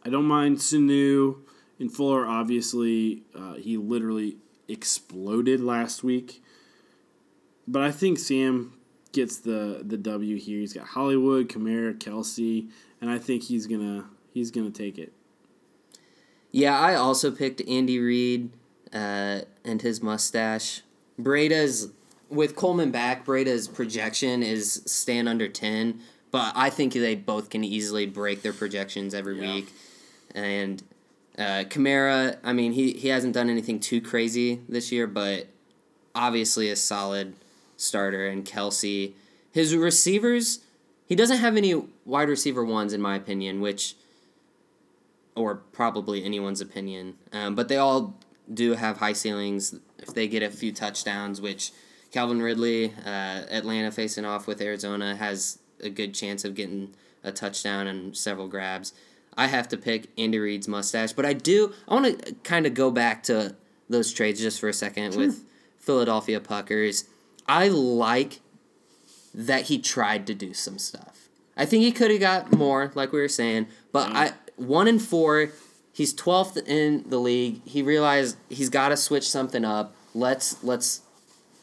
[0.06, 1.38] I don't mind Sanu
[1.80, 2.26] and Fuller.
[2.28, 4.38] Obviously, uh, he literally
[4.68, 6.44] exploded last week.
[7.68, 8.74] But I think Sam
[9.12, 10.60] gets the the W here.
[10.60, 12.68] He's got Hollywood, Kamara, Kelce,
[13.02, 15.14] and I think he's gonna he's gonna take it.
[16.52, 18.50] Yeah, I also picked Andy Reid
[18.92, 20.82] uh, and his mustache.
[21.20, 21.90] Breida's
[22.30, 23.26] with Coleman back.
[23.26, 26.00] Breida's projection is stand under ten,
[26.32, 29.54] but I think they both can easily break their projections every Yeah.
[29.56, 29.68] week.
[30.34, 30.82] And
[31.40, 35.48] uh, Kamara, I mean, he he hasn't done anything too crazy this year, but
[36.14, 37.34] obviously a solid
[37.78, 38.28] starter.
[38.28, 39.14] And Kelce,
[39.52, 40.60] his receivers,
[41.06, 43.96] he doesn't have any wide receiver ones in my opinion, which
[45.34, 47.16] or probably anyone's opinion.
[47.32, 48.16] Um, but they all
[48.54, 51.72] do have high ceilings if they get a few touchdowns, which
[52.12, 57.32] Calvin Ridley, uh, Atlanta facing off with Arizona, has a good chance of getting a
[57.32, 58.94] touchdown and several grabs.
[59.38, 61.74] I have to pick Andy Reid's mustache, but I do.
[61.88, 63.56] I want to kind of go back to
[63.90, 65.44] those trades just for a second with
[65.80, 67.06] Philadelphia Puckers.
[67.48, 68.42] I like
[69.34, 71.30] that he tried to do some stuff.
[71.56, 74.16] I think he could have got more, like we were saying, but mm.
[74.16, 75.50] I one in four.
[75.92, 77.62] He's twelfth in the league.
[77.66, 79.96] He realized he's got to switch something up.
[80.14, 81.02] Let's let's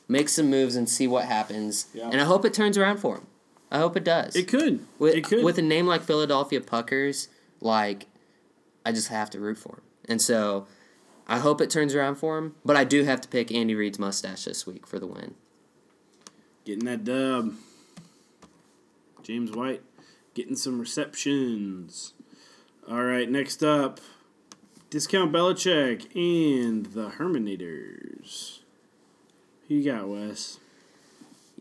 [0.09, 1.87] make some moves and see what happens.
[1.94, 2.11] Yeah.
[2.11, 3.26] And I hope it turns around for him.
[3.70, 4.37] I hope it does.
[4.37, 4.87] It could.
[4.98, 5.44] with it could.
[5.44, 7.29] with a name like Philadelphia Puckers,
[7.61, 8.07] like
[8.85, 9.83] I just have to root for him.
[10.09, 10.66] And so
[11.27, 12.55] I hope it turns around for him.
[12.64, 15.35] But I do have to pick Andy Reid's mustache this week for the win.
[16.64, 17.55] Getting that dub.
[19.23, 19.83] James White
[20.37, 22.12] getting some receptions.
[22.88, 24.01] All right, next up,
[24.90, 28.61] Discount Belichick and the Herminators.
[29.66, 30.61] Who you got, Wes?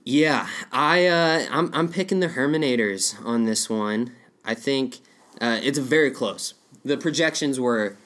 [0.04, 4.12] Yeah, I uh, I'm I'm picking the Herminators on this one.
[4.44, 5.00] I think
[5.42, 6.54] uh, it's very close.
[6.84, 7.98] The projections were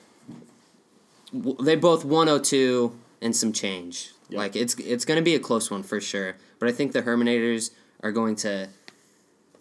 [1.33, 4.11] they both 102 and some change.
[4.29, 4.37] Yep.
[4.37, 6.35] Like it's it's going to be a close one for sure.
[6.59, 8.69] But I think the Herminators are going to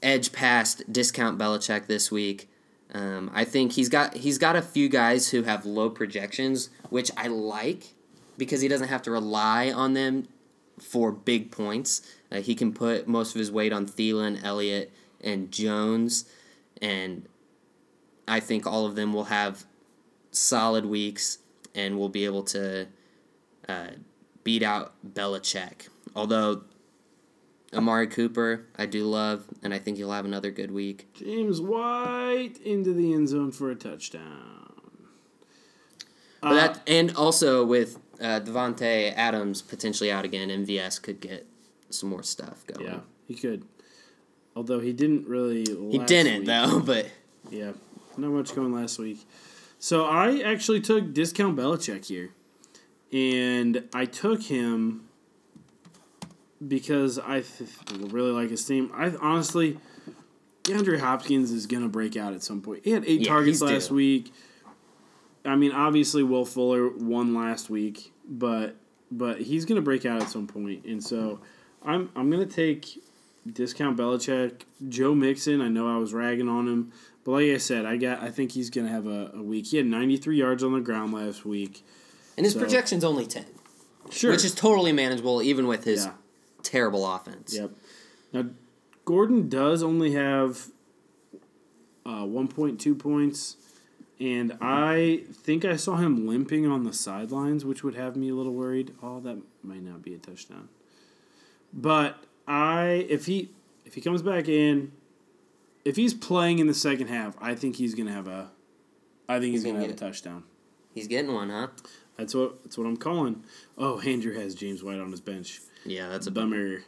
[0.03, 2.49] edge past discount Belichick this week.
[2.93, 7.11] Um, I think he's got he's got a few guys who have low projections, which
[7.17, 7.95] I like
[8.37, 10.29] because he doesn't have to rely on them
[10.81, 12.03] for big points.
[12.31, 16.25] Uh, he can put most of his weight on Thielen, Elliott, and Jones,
[16.81, 17.27] and
[18.29, 19.65] I think all of them will have
[20.31, 21.39] solid weeks
[21.75, 22.87] and will be able to
[23.69, 23.89] uh,
[24.45, 25.89] beat out Belichick.
[26.15, 26.63] Although
[27.73, 31.09] Amari Cooper, I do love, and I think he'll have another good week.
[31.15, 34.73] James White into the end zone for a touchdown.
[36.41, 41.47] But that and also with uh, Davante Adams potentially out again, MVS could get
[41.91, 42.87] some more stuff going.
[42.87, 43.65] Yeah, he could.
[44.55, 45.65] Although he didn't really.
[45.91, 47.09] He didn't though, but
[47.51, 47.73] Yeah,
[48.19, 49.25] not much going last week.
[49.79, 52.31] So I actually took discount Belichick here,
[53.13, 55.09] and I took him
[56.67, 57.71] because I th-
[58.11, 58.91] really like his team.
[58.95, 59.79] I honestly,
[60.65, 62.81] DeAndre Hopkins is gonna break out at some point.
[62.85, 63.95] He had eight Yeah, targets last due.
[63.95, 64.33] week.
[65.45, 68.77] I mean, obviously Will Fuller won last week, but
[69.11, 71.39] but he's gonna break out at some point, and so
[71.85, 73.03] I'm I'm gonna take
[73.53, 75.61] discount Belichick, Joe Mixon.
[75.61, 76.93] I know I was ragging on him,
[77.25, 79.67] but like I said, I got I think he's gonna have a, a week.
[79.69, 81.85] He had 93 yards on the ground last week.
[82.37, 83.47] and his So- projection's only ten,
[84.11, 86.13] Sure, which is totally manageable even with his Yeah.
[86.63, 87.55] terrible offense.
[87.57, 87.73] Yep.
[88.33, 88.47] Now,
[89.05, 90.69] Gordon does only have
[92.07, 93.57] uh, 1.2 points,
[94.21, 98.35] and I think I saw him limping on the sidelines, which would have me a
[98.35, 98.95] little worried.
[99.03, 100.69] Oh, that might not be a touchdown.
[101.73, 103.51] But I, if he
[103.85, 104.93] if he comes back in,
[105.85, 108.51] if he's playing in the second half, I think he's gonna have a,
[109.29, 110.45] I think he's, He's gonna, gonna have a touchdown.
[110.95, 111.69] He's getting one, huh?
[112.17, 113.45] That's what that's what I'm calling.
[113.77, 115.61] Oh, Andrew has James White on his bench.
[115.85, 116.79] Yeah, that's a bummer.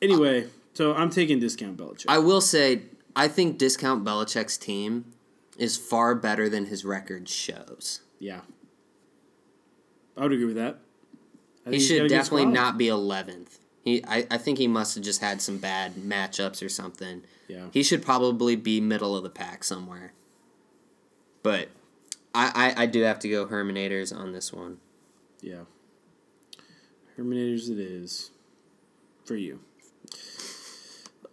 [0.00, 2.06] Anyway, so I'm taking discount Belichick.
[2.08, 2.82] I will say,
[3.14, 5.12] I think discount Belichick's team
[5.58, 8.00] is far better than his record shows.
[8.18, 8.40] yeah,
[10.16, 10.78] I would agree with that.
[11.66, 13.58] He he's got a should definitely not be eleventh.
[13.84, 17.22] He, I, I think he must have just had some bad matchups or something.
[17.48, 20.12] Yeah, He should probably be middle of the pack somewhere.
[21.42, 21.68] But
[22.34, 24.78] I, I, I do have to go Herminators on this one.
[25.40, 25.62] Yeah.
[27.18, 28.30] Herminators it is.
[29.24, 29.60] For you.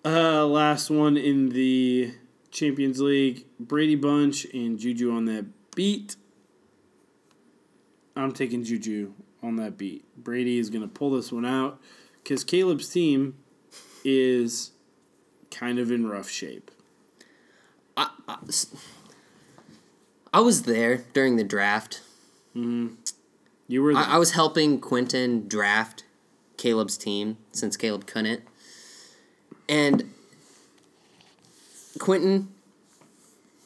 [0.04, 2.14] Uh, last one in the
[2.50, 3.46] Champions League.
[3.60, 6.16] Brady Bunch and Juju on that beat.
[8.16, 10.04] I'm taking Juju on that beat.
[10.18, 11.80] Brady is going to pull this one out
[12.24, 13.36] because Caleb's team
[14.04, 14.72] is
[15.52, 16.72] kind of in rough shape.
[17.98, 18.38] I, I,
[20.34, 22.02] I was there during the draft.
[22.54, 26.04] You were the, I, I was helping Quentin draft
[26.58, 28.42] Caleb's team since Caleb couldn't.
[29.68, 30.14] And
[32.00, 32.50] Quentin,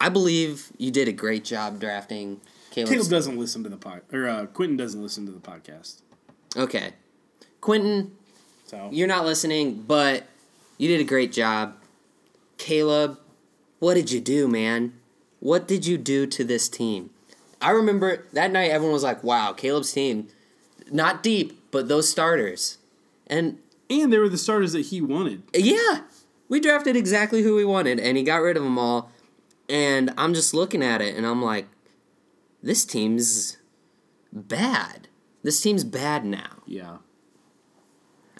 [0.01, 4.01] I believe you did a great job drafting Caleb's Caleb doesn't listen to the pod
[4.11, 6.01] or uh, Quentin doesn't listen to the podcast.
[6.57, 6.93] Okay.
[7.61, 8.11] Quentin,
[8.73, 10.23] So you're not listening, but
[10.77, 11.75] you did a great job.
[12.57, 13.19] Caleb,
[13.79, 14.93] what did you do, man?
[15.39, 17.11] What did you do to this team?
[17.61, 20.27] I remember that night everyone was like, wow, Caleb's team,
[20.91, 22.79] not deep, but those starters.
[23.27, 23.59] And
[23.89, 25.43] and they were the starters that he wanted.
[25.53, 26.01] yeah,
[26.49, 29.11] we drafted exactly who we wanted, and he got rid of them all.
[29.69, 31.67] And I'm just looking at it, and I'm like,
[32.61, 33.57] this team's
[34.31, 35.07] bad.
[35.43, 36.63] This team's bad now.
[36.65, 36.97] Yeah.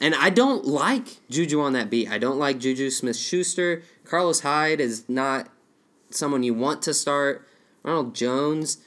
[0.02, 2.10] And I don't like Juju on that beat.
[2.10, 3.84] I don't like Juju Smith Schuster.
[4.06, 5.50] Carlos Hyde is not
[6.10, 7.48] someone you want to start.
[7.84, 8.80] Ronald Jones,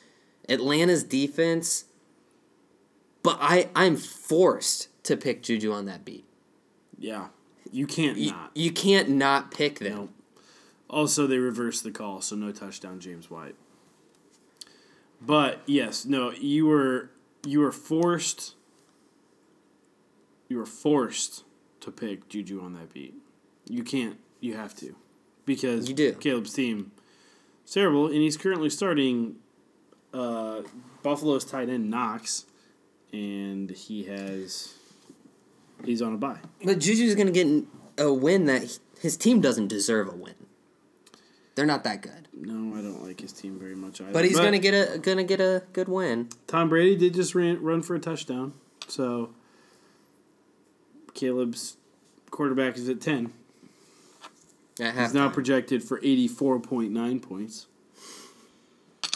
[0.49, 1.85] Atlanta's defense.
[3.23, 6.25] But I, I'm forced to pick Juju on that beat.
[6.99, 7.29] Yeah.
[7.71, 8.51] You can't You, not.
[8.55, 9.93] you can't not pick them.
[9.95, 10.11] Nope.
[10.89, 13.57] Also, they reversed the call, so no touchdown, James White.
[15.21, 17.11] But yes, no, you were
[17.45, 18.55] you were forced.
[20.49, 21.45] You were forced
[21.81, 23.15] to pick Juju on that beat.
[23.69, 24.19] You can't.
[24.41, 24.95] You have to,
[25.45, 26.13] because You do.
[26.13, 26.93] Caleb's team
[27.67, 29.37] is terrible, and he's currently starting
[30.15, 30.63] uh,
[31.03, 32.45] Buffalo's tight end Knox,
[33.13, 34.75] and he has
[35.85, 36.39] he's on a bye.
[36.65, 37.65] But Juju's going to get
[37.99, 40.35] a win that he- his team doesn't deserve a win.
[41.55, 42.29] They're not that good.
[42.39, 44.13] No, I don't like his team very much either.
[44.13, 46.29] But he's gonna get a gonna get a good win.
[46.47, 48.53] Tom Brady did just ran, run for a touchdown,
[48.89, 49.31] so
[51.17, 51.77] Caleb's
[52.31, 53.33] quarterback is at ten.
[54.79, 57.67] At He's now projected for eighty four point nine points.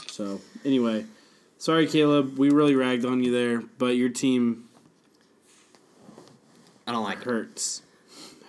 [0.08, 1.06] So anyway,
[1.58, 4.68] sorry Caleb, we really ragged on you there, but your team
[6.86, 7.24] I don't like it.
[7.24, 7.82] hurts,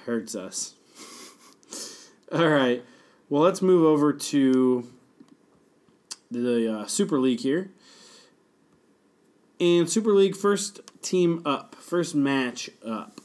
[0.06, 0.74] hurts us.
[2.32, 2.84] All right,
[3.30, 4.88] well let's move over to
[6.32, 7.72] the uh, Super League here.
[9.60, 13.21] And Super League first team up, first match up.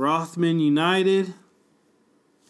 [0.00, 1.34] Rothman United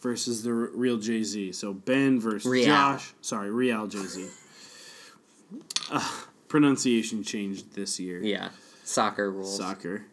[0.01, 1.51] versus the real Jay Z.
[1.51, 2.65] So Ben versus Real.
[2.67, 3.13] Josh.
[3.23, 4.29] Sorry, Real Jay Z.
[5.91, 6.09] Uh,
[6.49, 8.23] pronunciation changed this year.
[8.23, 8.51] Yeah,
[8.85, 9.57] soccer rules.
[9.57, 10.05] Soccer.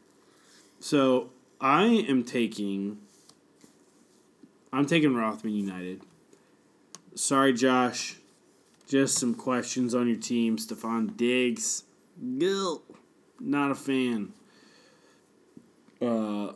[0.80, 1.30] So
[1.62, 2.98] I am taking.
[4.74, 6.02] I'm taking Rothman United.
[7.14, 8.16] Sorry, Josh.
[8.88, 10.58] Just some questions on your team.
[10.58, 11.84] Stefon Diggs.
[12.40, 12.82] Gil.
[13.40, 14.34] Not a fan.
[16.02, 16.54] Uh,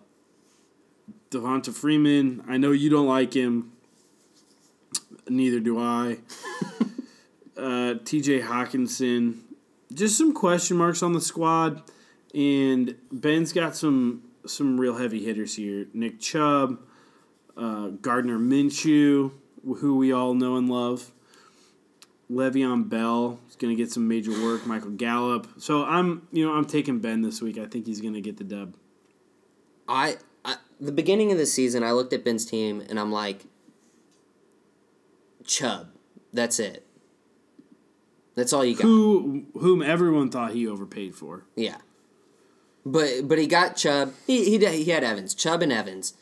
[1.32, 2.44] Devonta Freeman.
[2.48, 3.72] I know you don't like him.
[5.28, 6.18] Neither do I.
[7.58, 9.40] uh, TJ Hockenson.
[9.94, 11.82] Just some question marks on the squad.
[12.36, 15.88] And Ben's got some some real heavy hitters here.
[15.94, 16.80] Nick Chubb,
[17.56, 19.32] uh, Gardner Minshew,
[19.64, 21.12] who we all know and love.
[22.32, 24.66] Le'Veon Bell is going to get some major work.
[24.66, 25.48] Michael Gallup.
[25.58, 27.58] So I'm, you know, I'm taking Ben this week.
[27.58, 28.76] I think he's going to get the dub.
[29.88, 30.16] I, I
[30.82, 33.46] the beginning of the season, I looked at Ben's team and I'm like,
[35.46, 35.90] Chubb.
[36.34, 36.86] That's it.
[38.36, 38.84] That's all you got.
[38.84, 41.46] Who, whom everyone thought he overpaid for.
[41.56, 41.78] Yeah.
[42.86, 44.14] But but he got Chubb.
[44.26, 46.16] He he he had Evans, Chubb and Evans,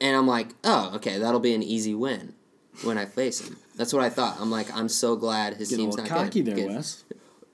[0.00, 2.34] and I'm like, oh, okay, that'll be an easy win
[2.82, 3.56] when I face him.
[3.74, 4.36] That's what I thought.
[4.38, 6.56] I'm like, I'm so glad his a team's not cocky good.
[6.56, 6.74] there, Good.
[6.76, 7.04] Wes.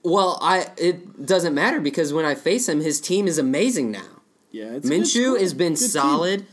[0.03, 4.12] Well, I it doesn't matter because when I face him, his team is amazing now.
[4.53, 5.89] Yeah, it's Minshew has been Good team.
[5.89, 6.47] solid,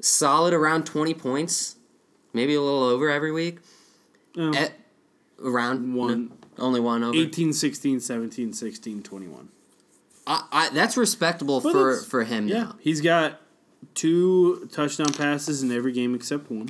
[0.00, 1.76] solid around twenty points,
[2.32, 3.58] maybe a little over every week.
[4.36, 4.72] Oh, At,
[5.42, 6.28] around One.
[6.58, 7.16] no, only one over.
[7.16, 9.48] 18, 16, 17, 16, 21.
[10.26, 12.76] I, I, that's respectable But for for him Yeah, now.
[12.80, 13.40] he's got
[13.94, 16.68] two touchdown passes in every game except one.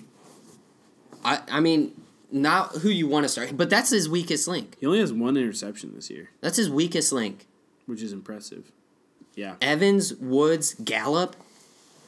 [1.24, 4.76] I I mean, not who you want to start, but that's his weakest link.
[4.78, 7.46] He only has one interception this year, That's his weakest link.
[7.86, 8.70] which is impressive.
[9.38, 9.54] Yeah.
[9.60, 11.36] Evans, Woods, Gallup.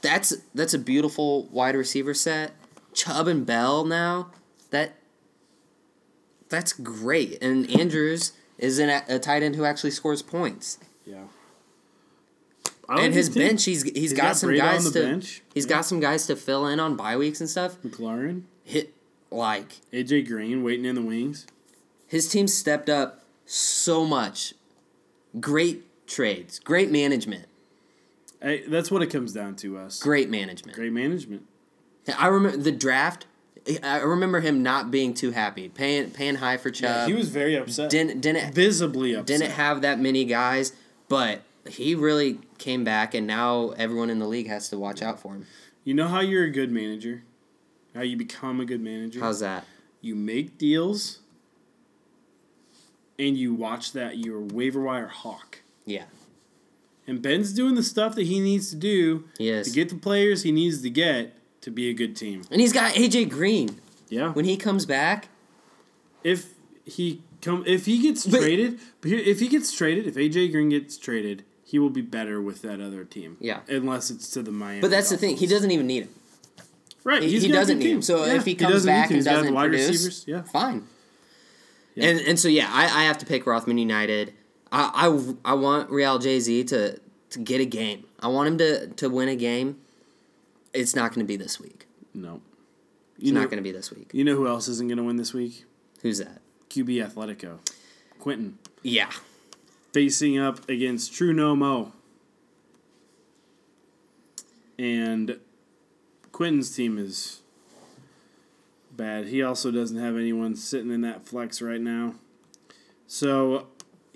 [0.02, 2.50] That's that's a beautiful wide receiver set.
[2.92, 4.32] Chubb and Bell now.
[4.70, 4.96] That
[6.48, 7.40] that's great.
[7.40, 10.78] And Andrews is an, a tight end who actually scores points.
[11.06, 11.22] Yeah.
[12.88, 15.42] And his bench, he's he's got, got some guys the to bench.
[15.54, 17.80] he's got some guys to fill in on bye weeks and stuff.
[17.84, 18.92] McLaurin, Hit
[19.30, 21.46] like AJ Green waiting in the wings.
[22.08, 24.54] his team stepped up so much.
[25.38, 27.46] Great trades, great management,
[28.42, 30.00] Hey, that's what it comes down to us.
[30.00, 30.76] great management.
[30.76, 31.46] Great management.
[32.18, 33.26] I remember the draft.
[33.82, 36.84] I remember him not being too happy, paying paying high for Chubb.
[36.84, 37.90] Yeah, he was very upset.
[37.90, 39.26] didn't didn't visibly upset.
[39.26, 40.72] didn't have that many guys,
[41.08, 45.20] but he really came back, and now everyone in the league has to watch out
[45.20, 45.46] for him.
[45.84, 47.22] You know how you're a good manager?
[47.94, 49.20] How you become a good manager?
[49.20, 49.64] How's that?
[50.02, 51.18] you make deals
[53.18, 55.60] and you watch that you're a waiver wire hawk.
[55.86, 56.04] Yeah,
[57.06, 59.66] And Ben's doing the stuff that he needs to do he is.
[59.68, 62.44] to get the players he needs to get to be a good team.
[62.50, 63.80] and he's got AJ Green.
[64.08, 64.30] Yeah.
[64.32, 65.28] When he comes back,
[66.22, 66.48] If
[66.84, 70.68] he come if he gets But- traded, but if he gets traded, if AJ Green
[70.68, 73.36] gets traded, he will be better with that other team.
[73.40, 73.60] Yeah.
[73.68, 74.80] Unless it's to the Miami.
[74.80, 75.36] but that's the thing.
[75.36, 76.14] He doesn't even need him.
[77.04, 77.22] Right.
[77.22, 78.02] He, he doesn't need him.
[78.02, 80.24] So Yeah, if he comes need back and doesn't wide produce, receivers.
[80.26, 80.42] Yeah.
[80.42, 80.86] fine.
[81.94, 82.08] Yeah.
[82.08, 84.34] And and so yeah, I, I have to pick Rothman United.
[84.72, 87.00] I, I, I want Real Jay Z to
[87.30, 88.04] to get a game.
[88.20, 89.80] I want him to to win a game.
[90.72, 91.86] It's not going to be this week.
[92.14, 92.40] No.
[93.16, 94.10] It's You know, not going to be this week.
[94.12, 95.64] you know who else isn't going to win this week?
[96.02, 96.40] Who's that?
[96.70, 97.58] QB Atletico.
[98.20, 98.58] Quentin.
[98.82, 99.10] Yeah.
[99.92, 101.92] facing up against True No Mo.
[104.78, 105.38] And
[106.32, 107.40] Quentin's team is
[108.96, 109.26] bad.
[109.26, 112.14] He also doesn't have anyone sitting in that flex right now.
[113.06, 113.66] So,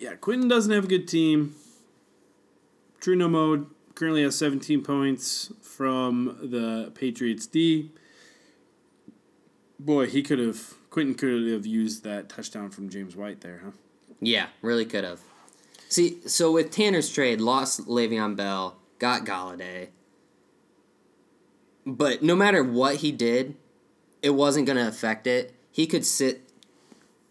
[0.05, 1.55] yeah, Quentin doesn't have a good team.
[3.01, 7.91] True No Mo currently has 17 points from the Patriots D.
[9.79, 13.71] Boy, he could have, Quentin could have used that touchdown from James White there, huh?
[14.21, 15.21] Yeah, really could have.
[15.89, 19.89] See, so with Tanner's trade, lost Le'Veon Bell, got Golladay.
[21.87, 23.57] But no matter what he did,
[24.21, 25.55] it wasn't going to affect it.
[25.73, 26.44] He could sit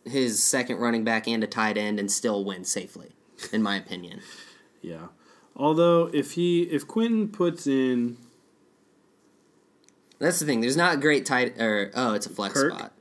[0.05, 3.11] his second running back and a tight end and still win safely,
[3.51, 4.21] in my opinion.
[4.81, 5.07] Yeah.
[5.55, 8.17] Although if he if Quentin puts in
[10.19, 10.61] That's the thing.
[10.61, 12.73] There's not great tight or oh, it's a flex Kirk?
[12.73, 12.93] spot.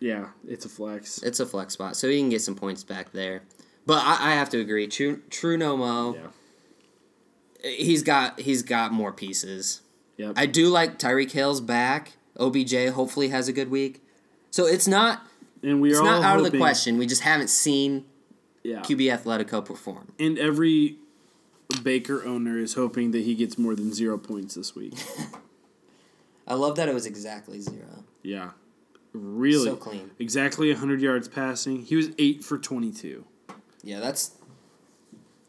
[0.00, 1.22] yeah, it's a flex.
[1.22, 3.42] It's a flex spot, so he can get some points back there.
[3.86, 4.86] But I, I have to agree.
[4.86, 6.14] True, True Nomo.
[7.62, 7.70] Yeah.
[7.70, 9.82] he's got he's got more pieces.
[10.16, 10.34] Yep.
[10.36, 12.12] I do like Tyreek Hill's back.
[12.38, 14.02] OBJ hopefully has a good week.
[14.50, 15.26] So it's not
[15.62, 16.98] and we it's are not out of the question.
[16.98, 18.04] We just haven't seen
[18.62, 18.80] Yeah.
[18.82, 20.12] QB Atletico perform.
[20.18, 20.96] And every
[21.82, 24.94] Baker owner is hoping that he gets more than zero points this week.
[26.46, 28.04] I love that it was exactly zero.
[28.22, 28.50] yeah.
[29.14, 29.64] Really.
[29.64, 30.10] So clean.
[30.18, 31.82] Exactly 100 yards passing.
[31.82, 33.24] He was 8 for 22.
[33.82, 34.32] Yeah, that's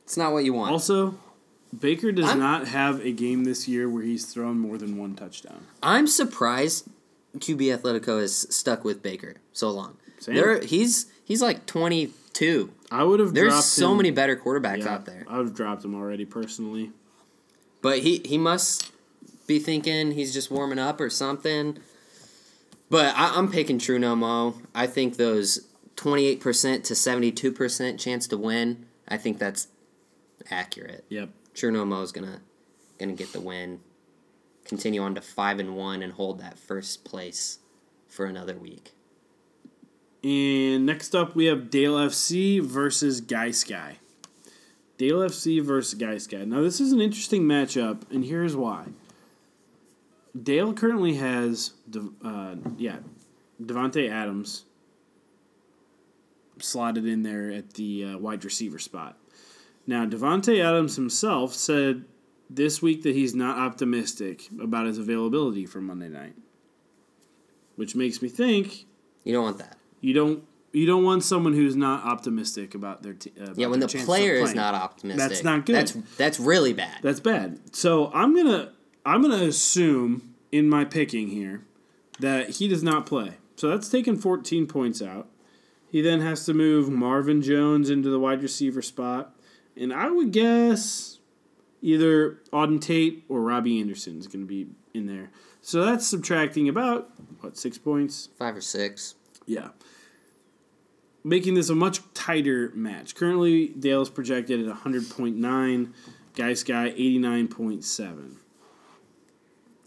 [0.06, 0.72] it's not what you want.
[0.72, 1.20] Also,
[1.78, 5.14] Baker does I'm- not have a game this year where he's thrown more than one
[5.16, 5.66] touchdown.
[5.84, 6.88] I'm surprised
[7.38, 9.98] QB Atletico has stuck with Baker so long.
[10.20, 10.36] Same.
[10.36, 12.72] There he's he's like 22.
[12.92, 15.26] I would have There's so him- many better quarterbacks yeah, out there.
[15.28, 16.92] I would have dropped him already personally.
[17.82, 18.92] But he he must
[19.48, 21.80] be thinking he's just warming up or something.
[22.90, 24.56] But I, I'm picking True No Mo.
[24.74, 29.68] I think those 28% to 72% chance to win, I think that's
[30.50, 31.06] accurate.
[31.10, 31.30] Yep.
[31.54, 32.42] True No Mo is gonna
[33.00, 33.80] gonna get the win.
[34.66, 37.60] Continue on to five and one and hold that first place
[38.08, 38.92] for another week.
[40.24, 43.98] And next up, we have Dale FC versus Guy Sky.
[44.98, 46.44] Dale FC versus Guy Sky.
[46.44, 48.88] Now, this is an interesting matchup, and here's why.
[50.42, 51.72] Dale currently has,
[52.24, 52.98] uh, yeah,
[53.62, 54.66] Davante Adams
[56.60, 59.18] slotted in there at the uh, wide receiver spot.
[59.88, 62.04] Now, Davante Adams himself said
[62.50, 66.36] this week that he's not optimistic about his availability for Monday night,
[67.76, 68.86] which makes me think
[69.24, 69.78] You don't want that.
[70.02, 73.34] You don't you don't want someone who's not optimistic about their team.
[73.42, 75.30] Uh, Yeah, when the player is not optimistic.
[75.30, 75.76] That's not good.
[75.76, 77.00] That's that's really bad.
[77.02, 77.76] That's bad.
[77.76, 78.72] So I'm gonna
[79.06, 81.64] I'm gonna assume in my picking here
[82.20, 83.34] that he does not play.
[83.56, 85.28] So that's taking 14 points out.
[85.92, 89.36] He then has to move Marvin Jones into the wide receiver spot,
[89.76, 91.18] and I would guess
[91.82, 95.32] either Auden Tate or Robby Anderson is going to be in there.
[95.62, 97.10] So that's subtracting about
[97.42, 98.30] what six points.
[98.38, 99.16] Five or six.
[99.46, 99.70] Yeah.
[101.24, 103.14] Making this a much tighter match.
[103.16, 105.92] Currently, Dale's projected at 100.9,
[106.36, 108.36] Guy Sky 89.7.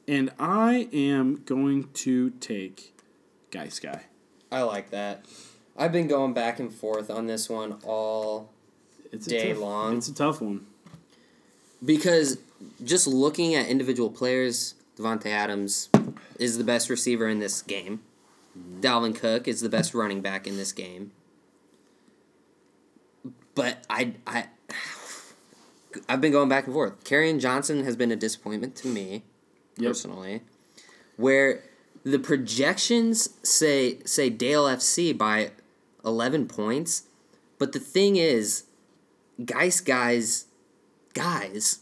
[0.07, 2.95] And I am going to take
[3.51, 4.03] Guy Sky.
[4.51, 5.25] I like that.
[5.77, 8.51] I've been going back and forth on this one all
[9.11, 9.97] It's Day tough, long.
[9.97, 10.67] It's a tough one.
[11.83, 12.39] because
[12.85, 15.89] just looking at individual players, Davante Adams
[16.39, 18.03] is the best receiver in this game.
[18.59, 18.81] Mm-hmm.
[18.81, 21.13] Dalvin Cook is the best running back in this game.
[23.55, 24.47] But I I
[26.09, 27.05] I've been going back and forth.
[27.05, 29.25] Kerryon Johnson has been a disappointment to me
[29.77, 29.89] Yep.
[29.91, 30.43] personally.
[31.17, 31.63] Where
[32.05, 35.53] the projections say say Dale FC by
[36.05, 37.05] 11 points,
[37.59, 38.65] but the thing is
[39.45, 40.47] guys guys
[41.15, 41.81] guys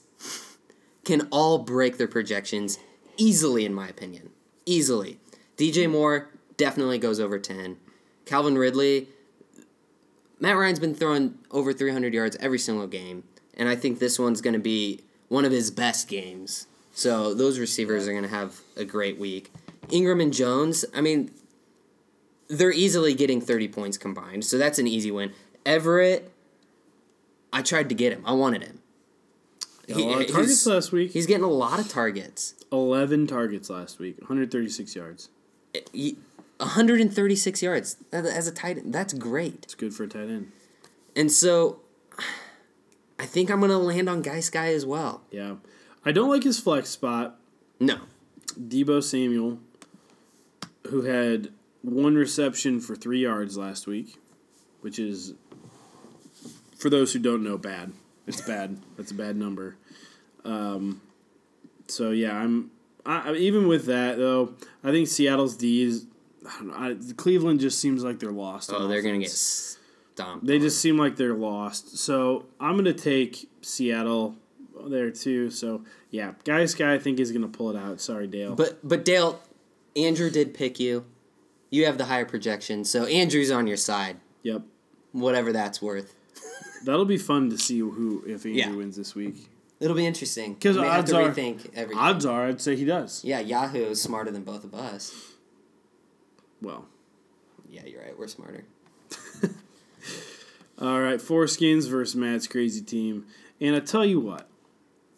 [1.04, 2.78] can all break their projections
[3.16, 4.30] easily in my opinion.
[4.66, 5.18] Easily.
[5.56, 7.76] DJ Moore definitely goes over 10.
[8.26, 9.08] Calvin Ridley
[10.40, 13.24] Matt Ryan's been throwing over 300 yards every single game,
[13.54, 16.66] and I think this one's going to be one of his best games.
[16.92, 19.52] So those receivers are going to have a great week.
[19.90, 21.30] Ingram and Jones, I mean,
[22.48, 25.32] they're easily getting 30 points combined, so that's an easy win.
[25.64, 26.32] Everett,
[27.52, 28.22] I tried to get him.
[28.24, 28.80] I wanted him.
[29.88, 31.12] Got a lot of targets he's, last week.
[31.12, 32.54] he's getting a lot of targets.
[32.72, 35.28] 11 targets last week, 136 yards.
[35.92, 36.16] He-
[36.60, 38.92] 136 yards as a tight end.
[38.92, 39.60] That's great.
[39.62, 40.52] It's good for a tight end.
[41.16, 41.80] And so
[43.18, 45.22] I think I'm going to land on Guy Sky as well.
[45.30, 45.56] Yeah.
[46.04, 47.38] I don't like his flex spot.
[47.78, 47.98] No.
[48.58, 49.58] Deebo Samuel,
[50.88, 51.52] who had
[51.82, 54.18] one reception for three yards last week,
[54.80, 55.34] which is,
[56.76, 57.92] for those who don't know, bad.
[58.26, 58.78] It's bad.
[58.96, 59.76] That's a bad number.
[60.44, 61.00] Um,
[61.88, 62.70] so yeah, I'm.
[63.04, 64.54] I, even with that though,
[64.84, 66.06] I think Seattle's D is.
[66.46, 66.74] I don't know.
[66.74, 68.70] I, Cleveland just seems like they're lost.
[68.72, 69.78] Oh, they're going to get offense.
[70.14, 70.46] stomped.
[70.46, 70.60] They on.
[70.62, 71.98] just seem like they're lost.
[71.98, 74.36] So I'm gonna take Seattle
[74.86, 75.50] there too.
[75.50, 78.00] So yeah, guys, guy I think is gonna pull it out.
[78.00, 78.54] Sorry, Dale.
[78.54, 79.40] But but Dale,
[79.96, 81.04] Andrew did pick you.
[81.70, 84.16] You have the higher projection, so Andrew's on your side.
[84.42, 84.62] yep,
[85.12, 86.14] Whatever that's worth.
[86.84, 88.70] that'll be fun to see who if Andrew Yeah.
[88.74, 89.36] wins this week.
[89.78, 92.02] It'll be interesting because may have odds to are- rethink everything.
[92.02, 93.22] Odds are, I'd say he does.
[93.24, 95.14] Yeah, Yahoo is smarter than both of us.
[96.62, 96.86] Well,
[97.68, 98.18] Yeah, you're right.
[98.18, 98.64] We're smarter.
[100.80, 103.26] all right, foreskins versus Matt's crazy team,
[103.60, 104.48] and I tell you what,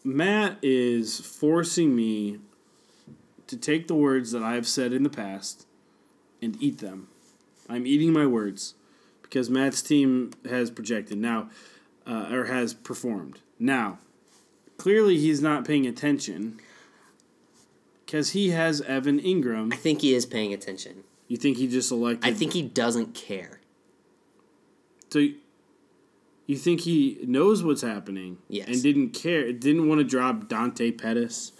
[0.04, 2.38] Matt is forcing me
[3.46, 5.66] to take the words that I have said in the past
[6.40, 7.08] and eat them.
[7.68, 8.74] I'm eating my words
[9.22, 11.48] because Matt's team has projected now,
[12.06, 13.40] uh, or has performed.
[13.58, 13.98] Now,
[14.76, 16.58] clearly he's not paying attention
[18.04, 19.72] because he has Evan Engram.
[19.72, 21.04] I think he is paying attention.
[21.32, 22.30] You think he just elected?
[22.30, 23.58] I think he doesn't care.
[25.08, 25.28] so.
[26.46, 28.36] You think he knows what's happening?
[28.48, 28.68] Yes.
[28.68, 29.50] And didn't care.
[29.50, 31.52] Didn't want to drop Dante Pettis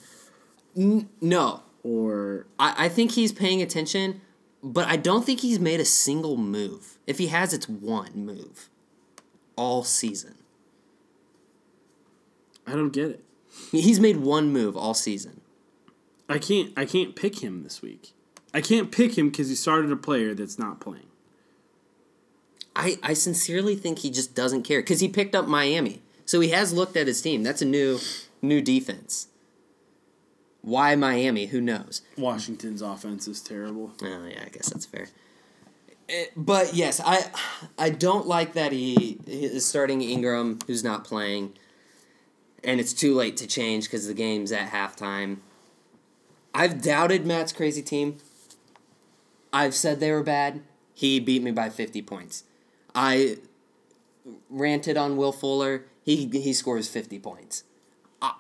[0.77, 4.21] N- no, or I, I think he's paying attention,
[4.63, 6.99] but I don't think he's made a single move.
[7.07, 8.69] If he has, it's one move
[9.57, 10.35] all season.
[12.67, 13.25] I don't get it.
[13.71, 15.41] He's made one move all season.
[16.29, 16.75] I can't.
[16.77, 18.13] I can't pick him this week.
[18.55, 21.07] I can't pick him because he started a player that's not playing.
[22.75, 26.51] I, I sincerely think he just doesn't care because he picked up Miami, so he
[26.51, 27.43] has looked at his team.
[27.43, 27.99] That's a new
[28.41, 29.29] new defense.
[30.63, 31.47] Why Miami?
[31.47, 32.03] Who knows?
[32.17, 33.93] Washington's offense is terrible.
[34.03, 35.09] Oh yeah, I guess that's fair.
[36.09, 37.31] Eh, but yes, I
[37.79, 41.53] I don't like that he is starting Engram, who's not playing,
[42.65, 45.39] and it's too late to change because the game's at halftime.
[46.55, 48.19] I've doubted Matt's crazy team.
[49.53, 50.63] I've said they were bad.
[50.95, 52.45] He beat me by fifty points.
[52.95, 53.39] I
[54.51, 55.85] ranted on Will Fuller.
[56.05, 57.65] He he scores fifty points.
[58.21, 58.35] I,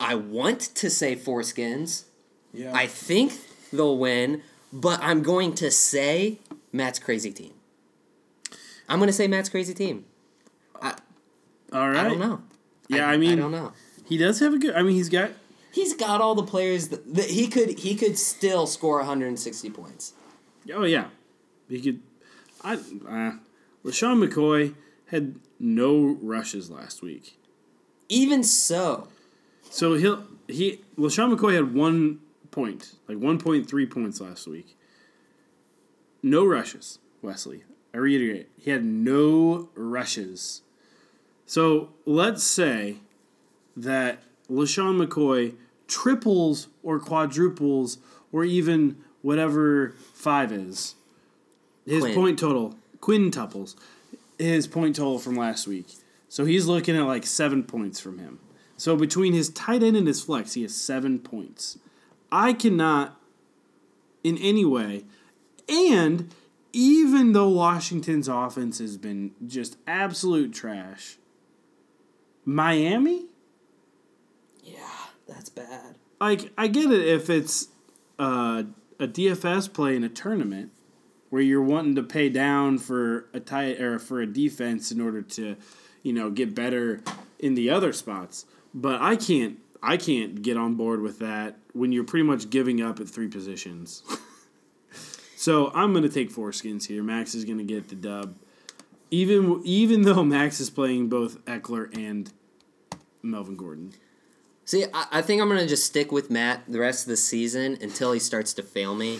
[0.00, 2.04] I want to say foreskins.
[2.52, 2.72] Yeah.
[2.74, 3.32] I think
[3.72, 4.42] they'll win,
[4.72, 6.38] but I'm going to say
[6.72, 7.52] Matt's crazy team.
[8.88, 10.06] I'm going to say Matt's crazy team.
[11.70, 11.96] All right.
[11.98, 12.40] I don't know.
[12.88, 13.72] Yeah, I mean- I don't know.
[14.06, 14.74] He does have a good.
[14.74, 15.30] I mean, he's got.
[15.70, 20.14] He's got all the players that, that he could he could still score 160 points.
[20.72, 21.08] Oh yeah,
[21.68, 22.00] he could.
[22.62, 22.74] I.
[22.74, 23.32] Uh,
[23.84, 24.74] LeSean McCoy
[25.06, 27.38] had no rushes last week.
[28.08, 29.08] Even so,
[29.70, 34.76] So he'll he LeSean McCoy had one point, like one point three points last week.
[36.22, 37.64] No rushes, Wesley.
[37.94, 40.62] I reiterate, he had no rushes.
[41.46, 42.96] So let's say
[43.76, 45.54] that LeSean McCoy
[45.86, 47.98] triples or quadruples
[48.32, 50.94] or even whatever five is.
[51.86, 52.14] His Quin.
[52.14, 53.74] point total, quintuples,
[54.38, 55.86] his point total from last week.
[56.28, 58.38] So he's looking at like seven points from him.
[58.76, 61.78] So between his tight end and his flex, he has seven points.
[62.30, 63.18] I cannot,
[64.22, 65.04] in any way,
[65.68, 66.32] and
[66.72, 71.16] even though Washington's offense has been just absolute trash,
[72.44, 73.26] Miami
[74.72, 74.78] Yeah,
[75.26, 75.96] that's bad.
[76.20, 77.68] Like I get it if it's
[78.18, 78.64] uh,
[78.98, 80.72] a DFS play in a tournament
[81.30, 85.22] where you're wanting to pay down for a tight or for a defense in order
[85.22, 85.56] to,
[86.02, 87.00] you know, get better
[87.38, 88.46] in the other spots.
[88.74, 92.82] But I can't I can't get on board with that when you're pretty much giving
[92.82, 94.02] up at three positions.
[95.36, 97.02] so I'm gonna take four skins here.
[97.02, 98.36] Max is gonna get the dub.
[99.10, 102.32] Even even though Max is playing both Ekeler and
[103.22, 103.92] Melvin Gordon.
[104.68, 107.78] See, I, I think I'm gonna just stick with Matt the rest of the season
[107.80, 109.18] until he starts to fail me.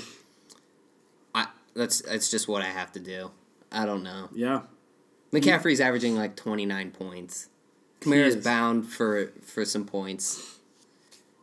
[1.34, 3.30] I that's that's just what I have to do.
[3.72, 4.28] I don't know.
[4.34, 4.60] Yeah.
[5.32, 7.48] McCaffrey's averaging like 29 points.
[8.02, 8.44] Kamara's is.
[8.44, 10.58] bound for for some points.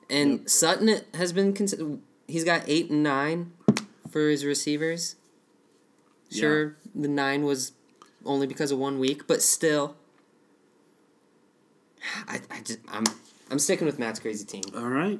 [0.07, 1.97] And Sutton has been consi-
[2.27, 3.53] he's got 8 and 9
[4.11, 5.15] for his receivers.
[6.31, 7.71] Sure, the 9 was
[8.23, 9.95] only because of one week, but still
[12.27, 13.05] I, I just I'm
[13.49, 14.63] I'm sticking with Matt's crazy team.
[14.75, 15.19] All right.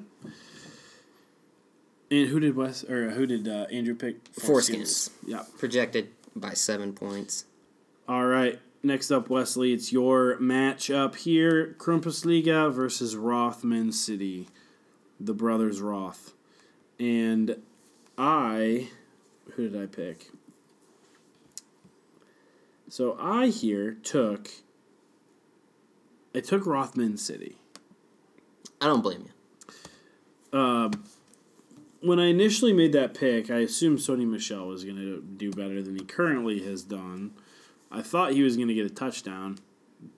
[2.12, 4.32] And who did Wes or who did uh, Andrew pick?
[4.34, 5.10] Foreskins.
[5.26, 5.44] Yeah.
[5.58, 7.46] Projected by 7 points.
[8.08, 8.60] All right.
[8.84, 14.48] Next up, Wesley, it's your match up here: Krampus Liga versus Rothman City,
[15.20, 16.34] the brothers Roth,
[17.00, 17.58] and
[18.16, 18.90] I.
[19.56, 20.30] Who did I pick?
[22.88, 24.52] So I here took.
[26.36, 27.58] I took Rothman City.
[28.82, 30.60] I don't blame you.
[30.60, 31.04] Um,
[32.02, 35.82] when I initially made that pick, I assumed Sony Michel was going to do better
[35.82, 37.32] than he currently has done.
[37.92, 39.58] I thought he was going to get a touchdown.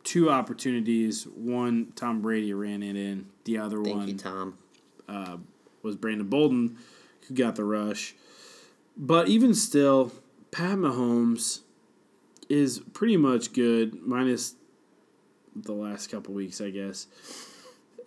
[0.03, 1.25] Two opportunities.
[1.27, 3.27] One, Tom Brady ran it in.
[3.45, 4.57] The other Thank one you, Tom.
[5.07, 5.37] uh,
[5.81, 6.77] was Brandon Bolden,
[7.27, 8.15] who got the rush.
[8.97, 10.11] But even still,
[10.51, 11.61] Pat Mahomes
[12.49, 14.55] is pretty much good, minus
[15.55, 17.07] the last couple weeks, I guess.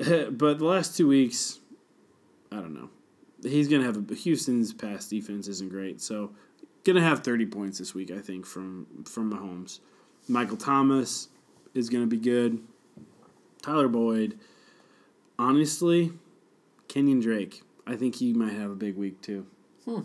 [0.31, 1.59] but the last two weeks,
[2.51, 2.89] I don't know.
[3.43, 6.31] He's gonna have a Houston's pass defense isn't great, so
[6.85, 9.81] gonna have thirty points this week, I think, from from Mahomes.
[10.27, 11.29] Michael Thomas
[11.75, 12.63] is gonna be good.
[13.61, 14.39] Tyler Boyd,
[15.39, 16.13] honestly,
[16.89, 17.63] Kenyan Drake.
[17.87, 19.47] I think he might have a big week too.
[19.85, 20.03] Hmm.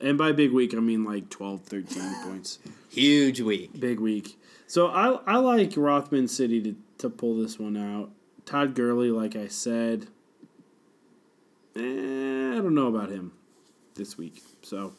[0.00, 2.60] And by big week, I mean like 12, 13 points.
[2.90, 3.78] Huge week.
[3.80, 4.38] Big week.
[4.68, 8.10] So I I like Rothman City to, to pull this one out.
[8.50, 10.08] Todd Gurley, like I said,
[11.76, 13.30] eh, I don't know about him
[13.94, 14.42] this week.
[14.62, 14.92] So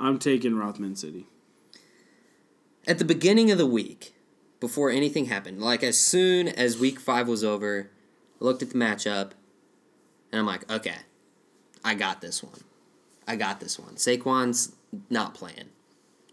[0.00, 1.26] I'm taking Rothman City.
[2.86, 4.14] At the beginning of the week,
[4.60, 7.90] before anything happened, like as soon as week five was over,
[8.40, 9.32] I looked at the matchup,
[10.32, 10.96] and I'm like, okay,
[11.84, 12.62] I got this one.
[13.28, 13.96] I got this one.
[13.96, 14.74] Saquon's
[15.10, 15.68] not playing.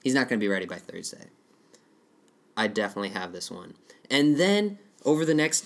[0.02, 1.26] He's not going to be ready by Thursday.
[2.56, 3.74] I definitely have this one.
[4.10, 5.66] And then over the next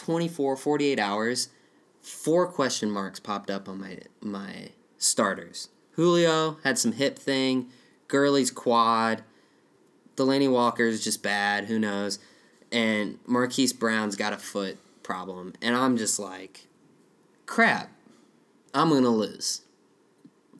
[0.00, 1.50] 24, 48 hours,
[2.00, 5.68] four question marks popped up on my my starters.
[5.92, 7.68] Julio had some hip thing,
[8.08, 9.22] Gurley's quad,
[10.16, 12.18] Delanie Walker's just bad, who knows?
[12.72, 15.52] And Marquise Brown's got a foot problem.
[15.60, 16.66] And I'm just like,
[17.44, 17.90] crap,
[18.72, 19.60] I'm to lose.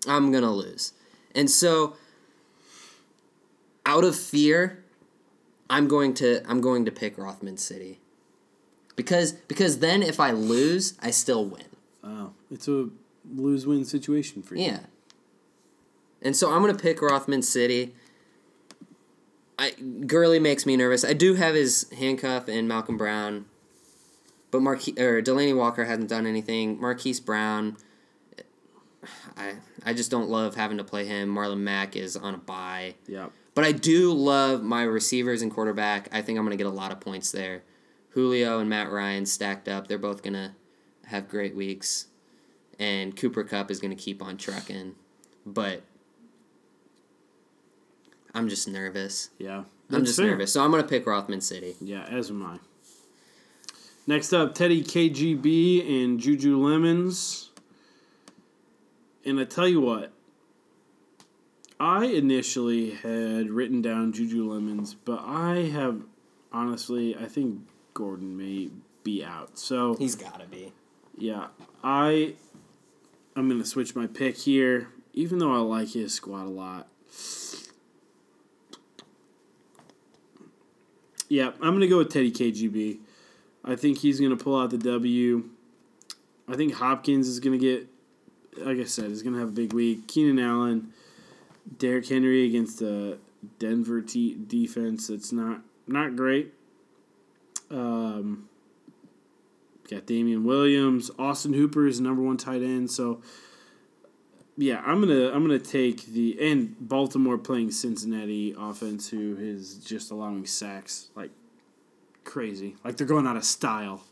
[0.07, 0.93] I'm to lose.
[1.35, 1.97] And so
[3.87, 4.85] out of fear,
[5.71, 8.01] I'm going to I'm going to pick Rothman City.
[9.01, 11.65] Because because then if I lose, I still win.
[12.05, 12.91] Oh, it's a
[13.35, 14.65] lose win situation for you.
[14.65, 14.81] Yeah.
[16.21, 17.95] And so I'm gonna pick Rothman City.
[19.59, 19.71] I
[20.07, 21.03] Gurley makes me nervous.
[21.03, 23.47] I do have his handcuff and Malcolm Brown,
[24.51, 26.79] but Marque- or Delanie Walker hasn't done anything.
[26.79, 27.79] Marquise Brown,
[29.35, 31.35] I I just don't love having to play him.
[31.35, 33.29] Marlon Mack is on a bye, Yeah.
[33.55, 36.11] but I do love my receivers and quarterback.
[36.13, 37.63] I think I'm gonna get a lot of points there.
[38.11, 39.89] Julio and Matt Ryan stacked up.
[39.89, 40.55] They're both gonna
[41.07, 42.07] have great weeks,
[42.79, 44.95] and Cooper Kupp is gonna keep on trucking,
[45.47, 45.83] but
[48.35, 49.31] I'm just nervous.
[49.39, 49.65] Yeah.
[49.93, 50.31] I'm just fair.
[50.31, 51.77] nervous, so I'm gonna pick Rothman City.
[51.81, 52.59] Yeah, as am I.
[54.07, 57.51] Next up, Teddy KGB and Juju Lemons.
[59.25, 60.13] And I tell you what,
[61.79, 66.03] I initially had written down Juju Lemons, but I have
[66.53, 67.61] honestly, I think
[68.01, 68.71] Gordon may
[69.05, 69.59] be out.
[69.59, 70.73] So He's gotta be.
[71.19, 71.49] yeah,
[71.85, 72.35] I
[73.37, 76.89] I'm gonna switch my pick here, even though I like his squad a lot.
[81.29, 82.99] Yeah, I'm gonna go with Teddy KGB.
[83.65, 85.45] I think he's gonna pull out the W.
[86.49, 87.87] I think Hopkins is gonna get,
[88.57, 90.09] like I said, is gonna have a big week.
[90.09, 90.93] Keenan Allen,
[91.79, 93.19] Derrick Henry against the
[93.59, 95.07] Denver t- defense.
[95.09, 96.55] That's not not great.
[97.71, 98.49] Um,
[99.91, 102.91] got Damien Williams, Austin Hooper is number one tight end.
[102.91, 103.21] So
[104.57, 110.11] yeah, I'm gonna I'm gonna take the and Baltimore playing Cincinnati offense, who is just
[110.11, 111.31] allowing sacks like
[112.25, 114.05] crazy, like they're going out of style.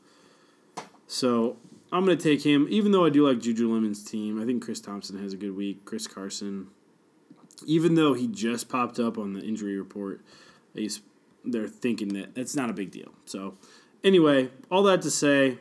[1.07, 1.57] So
[1.93, 4.41] I'm gonna take him, even though I do like Juju Lemon's team.
[4.41, 5.85] I think Chris Thompson has a good week.
[5.85, 6.69] Chris Carson,
[7.67, 10.23] even though he just popped up on the injury report,
[11.45, 13.13] they're thinking that it's not a big deal.
[13.27, 13.55] So
[14.03, 15.59] anyway, all that to say,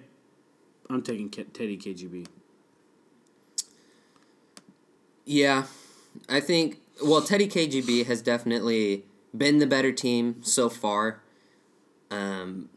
[0.89, 2.27] I'm taking K- Teddy KGB.
[5.25, 5.65] Yeah,
[6.29, 6.79] I think.
[7.03, 9.03] Well, Teddy KGB has definitely
[9.35, 11.21] been the better team so far.
[12.09, 12.69] Um,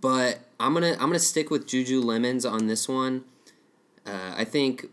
[0.00, 3.24] but I'm gonna I'm gonna stick with Juju Lemons on this one.
[4.06, 4.86] Uh, I think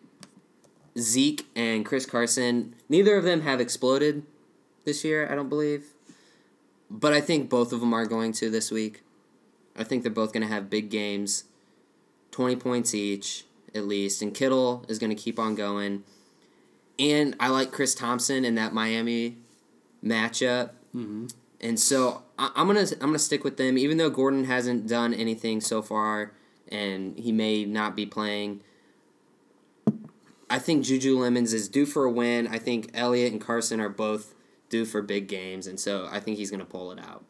[1.00, 4.24] Zeke and Chris Carson, neither of them have exploded
[4.84, 5.30] this year.
[5.32, 5.86] I don't believe,
[6.90, 9.04] but I think both of them are going to this week.
[9.76, 11.46] I think they're both gonna have big games,
[12.38, 16.04] twenty points each at least, and Kittle is gonna keep on going.
[17.00, 19.38] And I like Chris Thompson in that Miami
[20.04, 20.70] matchup.
[20.96, 21.28] Mm-hmm.
[21.62, 25.16] And so I, I'm gonna I'm gonna stick with them, even though Gordon hasn't done
[25.16, 26.32] anything so far,
[26.72, 28.62] and he may not be playing.
[30.48, 32.48] I think Juju Lemons is due for a win.
[32.48, 34.36] I think Elliott and Carson are both
[34.70, 37.26] due for big games, and so I think he's gonna pull it out.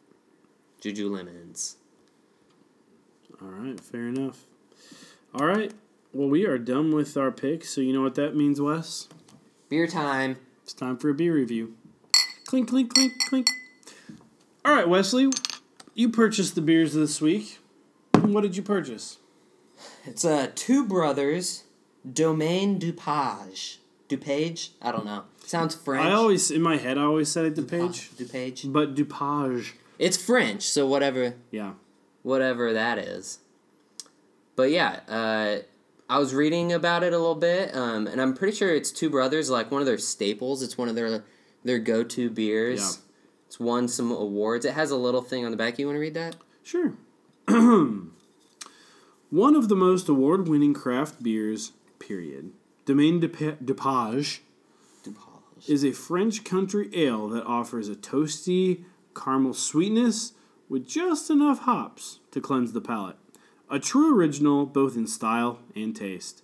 [0.82, 1.76] Juju Lemons.
[3.40, 4.44] All right, fair enough.
[5.40, 5.72] All right,
[6.12, 7.70] well we are done with our picks.
[7.70, 9.08] So you know what that means, Wes?
[9.68, 10.36] Beer time.
[10.64, 11.74] It's time for a beer review.
[12.46, 13.46] Clink, clink, clink, clink.
[14.64, 15.30] All right, Wesley,
[15.94, 17.58] you purchased the beers this week.
[18.20, 19.18] What did you purchase?
[20.04, 21.64] It's uh two brothers,
[22.10, 23.76] Domaine Dupage.
[24.08, 24.70] Dupage?
[24.82, 25.24] I don't know.
[25.44, 26.04] Sounds French.
[26.04, 28.72] I always, in my head, I always said it DuPage, Dupage.
[28.72, 29.72] but DuPage.
[29.98, 31.72] It's French, so whatever Yeah.
[32.22, 33.38] whatever that is.
[34.58, 35.58] But yeah, uh,
[36.10, 39.08] I was reading about it a little bit, um, and I'm pretty sure it's Two
[39.08, 40.64] Brothers, like one of their staples.
[40.64, 41.22] It's one of their
[41.62, 42.80] their go to beers.
[42.80, 43.04] Yeah.
[43.46, 44.64] It's won some awards.
[44.64, 45.78] It has a little thing on the back.
[45.78, 46.34] You want to read that?
[46.64, 46.94] Sure.
[47.46, 48.10] One
[49.54, 52.50] of the most award winning craft beers, period.
[52.84, 54.40] Domaine de Dupage
[55.68, 58.82] is a French country ale that offers a toasty
[59.14, 60.32] caramel sweetness
[60.68, 63.18] with just enough hops to cleanse the palate.
[63.70, 66.42] A true original both in style and taste.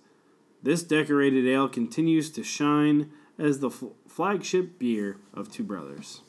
[0.61, 6.21] This decorated ale continues to shine as the f- flagship beer of Two Brothers.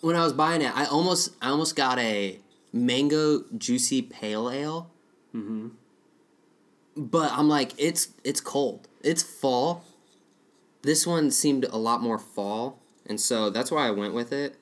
[0.00, 2.38] When I was buying it, I almost I almost got a
[2.72, 4.90] mango juicy pale ale.
[5.34, 5.68] Mm-hmm.
[6.96, 8.88] But I'm like, it's it's cold.
[9.02, 9.84] It's fall.
[10.82, 14.56] This one seemed a lot more fall, and so that's why I went with it.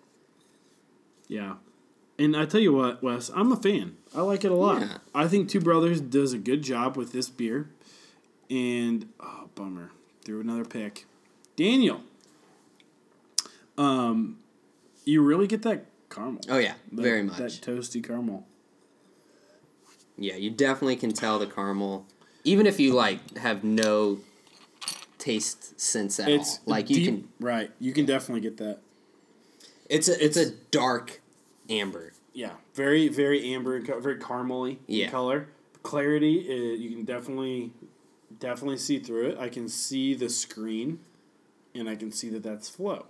[1.29, 1.55] Yeah.
[2.21, 3.97] And I tell you what, Wes, I'm a fan.
[4.15, 4.83] I like it a lot.
[4.83, 4.99] Yeah.
[5.15, 7.71] I think Two Brothers does a good job with this beer.
[8.51, 9.91] And oh bummer.
[10.23, 11.07] Threw another pick.
[11.57, 12.03] Daniel.
[13.79, 14.39] Um
[15.07, 16.43] you really get that caramel.
[16.49, 17.39] Oh yeah, That- very much.
[17.39, 18.47] That toasty caramel.
[20.19, 22.07] Yeah, you definitely can tell the caramel,
[22.45, 24.19] even if you like have no
[25.17, 26.63] taste sense at It's all.
[26.67, 27.71] Like you can, right.
[27.81, 28.81] You can definitely get that.
[29.89, 31.23] it's a it's a dark
[31.71, 32.13] amber.
[32.33, 35.07] Yeah, very very amber very caramely Yeah.
[35.07, 35.49] in color.
[35.83, 37.73] Clarity, uh, you can definitely
[38.39, 39.39] definitely see through it.
[39.39, 41.01] I can see the screen,
[41.75, 43.07] and I can see that that's Flo,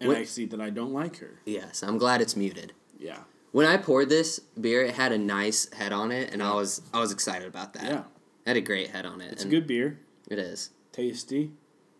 [0.00, 1.40] and What- I see that I don't like her.
[1.44, 2.72] Yes, I'm glad it's muted.
[2.98, 3.20] Yeah,
[3.52, 6.82] When I poured this beer, it had a nice head on it, and I was
[6.92, 7.84] I was excited about that.
[7.84, 7.98] yeah,
[8.44, 9.32] It had a great head on it.
[9.32, 11.52] it's a good beer, It is tasty,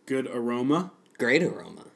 [0.07, 0.93] good aroma.
[1.19, 1.87] great aroma.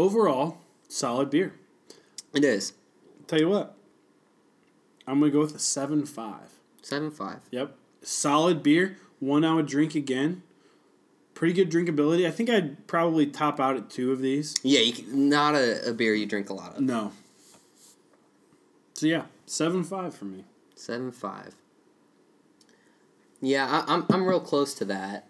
[0.00, 0.56] Overall,
[0.88, 1.52] solid beer.
[2.32, 2.72] It is
[3.26, 3.76] Tell you what,
[5.06, 6.54] I'm gonna go with a seven five.
[6.80, 7.40] seven five.
[7.50, 8.96] Yep, solid beer.
[9.18, 10.42] One I would drink again.
[11.34, 12.26] Pretty good drinkability.
[12.26, 14.56] I think I'd probably top out at two of these.
[14.62, 16.80] Yeah, you not a, a beer you drink a lot of.
[16.80, 17.12] No.
[18.94, 20.44] So yeah, seven five for me.
[20.76, 21.54] Seven five.
[23.42, 25.29] Yeah, I, I'm I'm real close to that.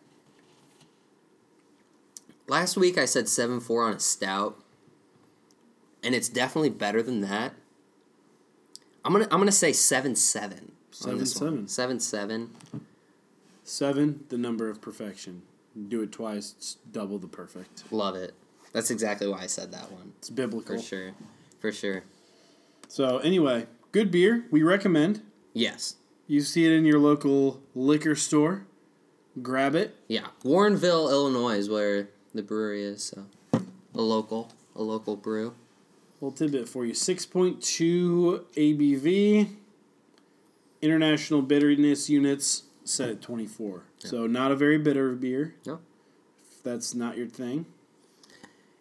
[2.50, 4.60] Last week I said seven four on a stout,
[6.02, 7.52] and it's definitely better than that.
[9.04, 10.72] I'm gonna I'm gonna say seven seven.
[11.06, 11.66] on this one.
[11.66, 11.70] 7-7.
[11.70, 12.50] Seven seven.
[13.62, 15.42] Seven, the number of perfection.
[15.88, 17.84] Do it twice, it's double the perfect.
[17.92, 18.34] Love it.
[18.72, 20.14] That's exactly why I said that one.
[20.18, 20.74] It's biblical.
[20.74, 21.12] For sure.
[21.60, 22.02] For sure.
[22.88, 24.46] So anyway, good beer.
[24.50, 25.22] We recommend.
[25.52, 25.94] Yes.
[26.26, 28.66] You see it in your local liquor store.
[29.40, 29.94] Grab it.
[30.08, 30.26] Yeah.
[30.42, 33.14] Warrenville, Illinois is where the brewery is,
[33.52, 33.60] a
[34.00, 35.54] local a local brew.
[36.20, 39.56] Little tidbit for you: six point two ABV.
[40.82, 43.84] International bitterness units set at twenty four.
[43.98, 45.54] So not a very bitter beer.
[45.66, 45.80] No.
[46.40, 47.66] If that's not your thing.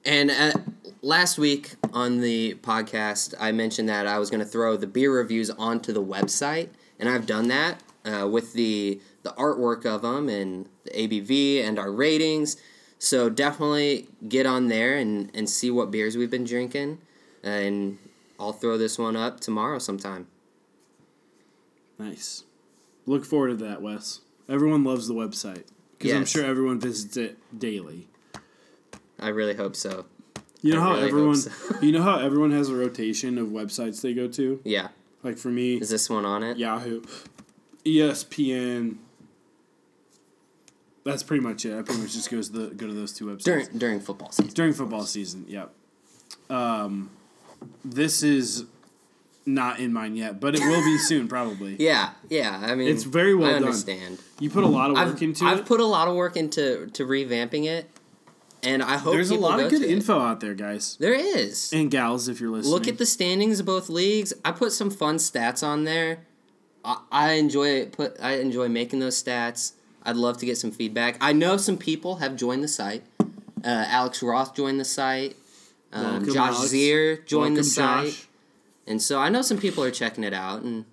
[0.06, 0.54] And uh,
[1.02, 5.14] last week on the podcast, I mentioned that I was going to throw the beer
[5.14, 10.30] reviews onto the website, and I've done that uh, with the the artwork of them
[10.30, 12.56] and the ABV and our ratings.
[13.00, 17.00] So definitely get on there and, and see what beers we've been drinking,
[17.42, 17.98] and
[18.38, 20.28] I'll throw this one up tomorrow sometime.
[21.98, 22.44] Nice.
[23.06, 24.20] Look forward to that, Wes.
[24.50, 25.64] Everyone loves the website
[25.98, 28.08] because I'm sure everyone visits it daily.
[29.20, 30.06] I really hope so.
[30.62, 31.52] You know I how really everyone, so.
[31.82, 34.60] you know how everyone has a rotation of websites they go to.
[34.66, 34.90] Yeah.
[35.24, 36.58] Like for me, Is this one on it?
[36.58, 37.02] Yahoo,
[37.86, 38.98] ESPN.
[41.10, 41.78] That's pretty much it.
[41.78, 44.32] I pretty much just goes to the, go to those two websites During during football
[44.32, 44.54] season.
[44.54, 45.46] during football season.
[45.48, 45.72] Yep.
[46.50, 47.10] Um,
[47.84, 48.66] this is
[49.46, 51.76] not in mine yet, but it will be soon, probably.
[51.80, 52.60] Yeah, yeah.
[52.64, 53.64] I mean, It's very well I done.
[53.66, 54.20] understand.
[54.40, 55.66] You put a lot of work I've, into I've it.
[55.66, 57.90] put a lot of work into to revamping it,
[58.64, 59.92] and I hope There's a lot of good to it.
[59.92, 61.72] info out there, guys There is.
[61.74, 62.28] and gals.
[62.28, 64.34] If you're listening, Look at the standings of both leagues.
[64.46, 66.20] I put some fun stats on there.
[66.86, 68.18] I, I enjoy put.
[68.22, 69.74] I enjoy making those stats.
[70.04, 71.18] I'd love to get some feedback.
[71.22, 73.04] I know some people have joined the site.
[73.20, 75.36] Uh, Alex Roth joined the site.
[75.92, 76.74] Um, Welcome, Josh Alex.
[76.74, 78.08] Zier joined the site.
[78.08, 78.28] Josh.
[78.88, 80.86] And so I know some people are checking it out and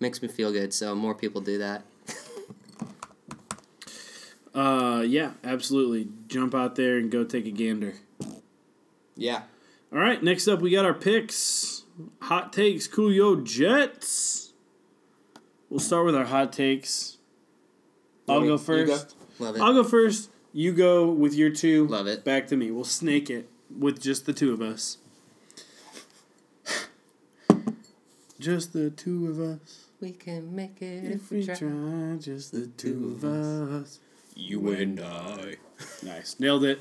[0.00, 0.72] makes me feel good.
[0.72, 1.84] So more people do that.
[4.54, 6.08] Uh, yeah, absolutely.
[6.26, 7.94] Jump out there and go take a gander.
[9.14, 9.42] Yeah.
[9.92, 11.84] All right, next up we got our picks.
[12.22, 14.52] Hot takes, Coolio Jets.
[15.70, 17.17] We'll start with our hot takes.
[18.28, 18.58] I'll You go go.
[18.58, 19.14] first.
[19.38, 19.62] Love it.
[19.62, 20.30] I'll go first.
[20.52, 21.86] You go with your two.
[21.86, 22.24] Love it.
[22.24, 22.70] Back to me.
[22.70, 24.98] We'll snake it with just the two of us.
[28.40, 29.86] Just the two of us.
[30.00, 33.98] we can make it If we try, just the two of us.
[34.36, 35.56] You and I.
[36.04, 36.38] Nice.
[36.40, 36.78] Nailed it.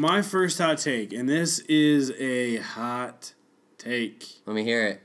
[0.00, 3.32] My first hot take, and this is a hot
[3.76, 4.24] take.
[4.46, 5.02] Let me hear it.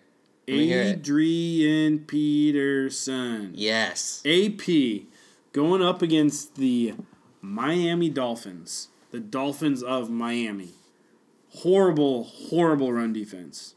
[0.47, 0.97] Let me hear it.
[0.99, 3.51] Adrian Peterson.
[3.55, 4.21] Yes.
[4.25, 4.61] AP
[5.53, 6.93] going up against the
[7.41, 8.89] Miami Dolphins.
[9.11, 10.69] The Dolphins of Miami.
[11.57, 13.75] Horrible, horrible run defense.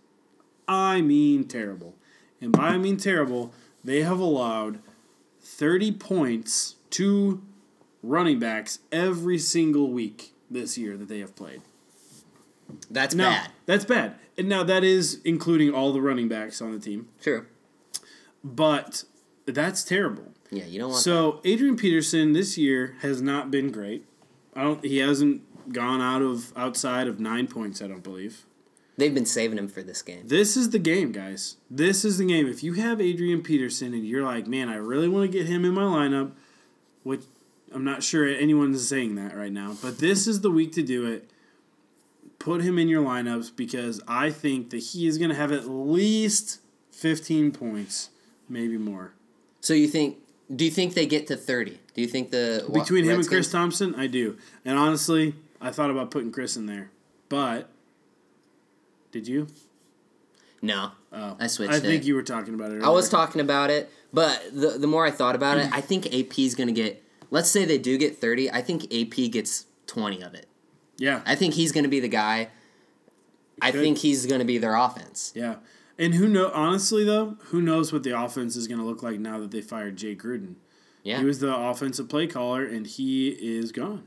[0.66, 1.94] I mean terrible.
[2.40, 3.52] And by I mean terrible,
[3.84, 4.80] they have allowed
[5.40, 7.42] 30 points to
[8.02, 11.60] running backs every single week this year that they have played.
[12.90, 13.50] That's Now, bad.
[13.66, 14.14] that's bad.
[14.38, 17.08] And now that is including all the running backs on the team.
[17.20, 17.46] True.
[18.42, 19.04] But
[19.44, 20.32] that's terrible.
[20.50, 24.06] Yeah, you don't want So Adrian Peterson this year has not been great.
[24.54, 24.84] I don't.
[24.84, 27.82] He hasn't gone out of outside of nine points.
[27.82, 28.44] I don't believe.
[28.98, 30.22] They've been saving him for this game.
[30.26, 31.56] This is the game, guys.
[31.70, 32.46] This is the game.
[32.46, 35.66] If you have Adrian Peterson and you're like, man, I really want to get him
[35.66, 36.32] in my lineup,
[37.02, 37.24] which
[37.74, 41.04] I'm not sure anyone's saying that right now, but this is the week to do
[41.04, 41.30] it.
[42.38, 45.68] Put him in your lineups because I think that he is going to have at
[45.68, 46.60] least
[46.92, 48.10] 15 points,
[48.48, 49.12] maybe more.
[49.60, 50.18] So you think?
[50.54, 51.80] Do you think they get to thirty?
[51.94, 54.36] Do you think the Between him and Chris Thompson, I do.
[54.64, 56.90] And honestly, I thought about putting Chris in there.
[57.28, 57.68] But
[59.10, 59.48] did you?
[60.62, 62.06] No, Oh, I switched I think it.
[62.06, 62.82] you were talking about it.
[62.82, 66.06] I was talking about it, but the the more I thought about it, I think
[66.06, 67.02] AP is gonna get.
[67.30, 68.50] Let's say they do get thirty.
[68.50, 70.46] I think AP gets twenty of it.
[70.98, 72.48] Yeah, I think he's gonna be the guy.
[73.62, 73.80] I could.
[73.80, 75.32] think he's gonna be their offense.
[75.34, 75.56] yeah.
[75.98, 76.50] And who know?
[76.52, 79.62] Honestly, though, who knows what the offense is going to look like now that they
[79.62, 80.56] fired Jay Gruden?
[81.02, 81.18] Yeah.
[81.18, 84.04] He was the offensive play caller, and he is gone.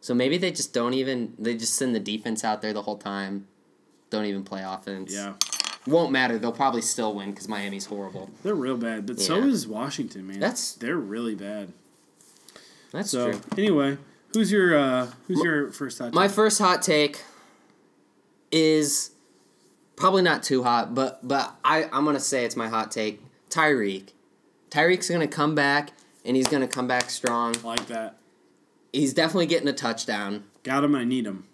[0.00, 1.34] So maybe they just don't even.
[1.38, 3.46] They just send the defense out there the whole time.
[4.10, 5.12] Don't even play offense.
[5.14, 5.34] Yeah,
[5.86, 6.38] Won't matter.
[6.38, 8.30] They'll probably still win because Miami's horrible.
[8.42, 9.06] they're real bad.
[9.06, 10.38] But so is Washington, man.
[10.38, 11.72] That's- they're really bad.
[12.92, 13.40] That's So true.
[13.58, 13.98] anyway,
[14.32, 16.06] who's your uh, who's your first hot?
[16.06, 16.14] Take?
[16.14, 17.22] My first hot take
[18.52, 19.10] is
[19.96, 23.22] probably not too hot, but but I I'm gonna say it's my hot take.
[23.50, 24.10] Tyreek,
[24.70, 25.92] Tyreek's gonna come back
[26.24, 27.56] and he's gonna come back strong.
[27.64, 28.18] like that.
[28.92, 30.44] He's definitely getting a touchdown.
[30.62, 30.94] Got him.
[30.94, 31.44] I need him.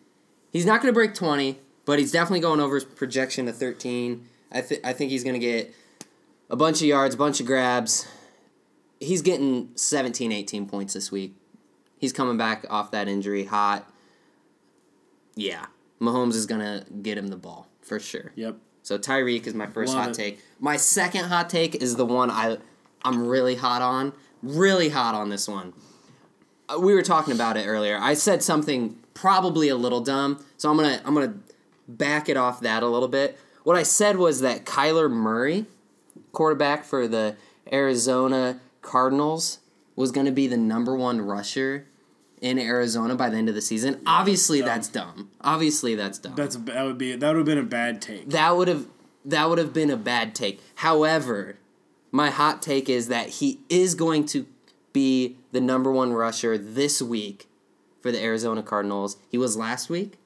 [0.52, 4.28] He's not gonna break twenty, but he's definitely going over his projection of thirteen.
[4.50, 5.74] I th- I think he's gonna get
[6.50, 8.06] a bunch of yards, a bunch of grabs.
[9.00, 11.34] He's getting 17, 18 points this week.
[11.98, 13.90] He's coming back off that injury hot.
[15.34, 15.66] Yeah,
[16.00, 18.32] Mahomes is gonna get him the ball for sure.
[18.36, 18.56] Yep.
[18.82, 20.14] So Tyreek is my first Love hot it.
[20.14, 20.40] take.
[20.58, 22.58] My second hot take is the one I
[23.04, 24.12] I'm really hot on.
[24.42, 25.72] Really hot on this one.
[26.68, 27.98] Uh, We were talking about it earlier.
[28.00, 31.34] I said something probably a little dumb, so I'm gonna I'm gonna
[31.86, 33.38] back it off that a little bit.
[33.64, 35.66] What I said was that Kyler Murray,
[36.32, 37.36] quarterback for the
[37.72, 39.60] Arizona Cardinals,
[39.94, 41.86] was going to be the number one rusher
[42.42, 44.02] in Arizona by the end of the season.
[44.04, 44.68] Obviously, dumb.
[44.68, 45.30] that's dumb.
[45.40, 46.34] Obviously, that's dumb.
[46.34, 48.28] That's that would be that would have been a bad take.
[48.28, 48.86] that would have
[49.24, 50.60] that would have been a bad take.
[50.76, 51.56] However,
[52.10, 54.46] my hot take is that he is going to
[54.92, 57.48] be the number one rusher this week
[58.00, 59.16] for the Arizona Cardinals.
[59.30, 60.18] He was last week,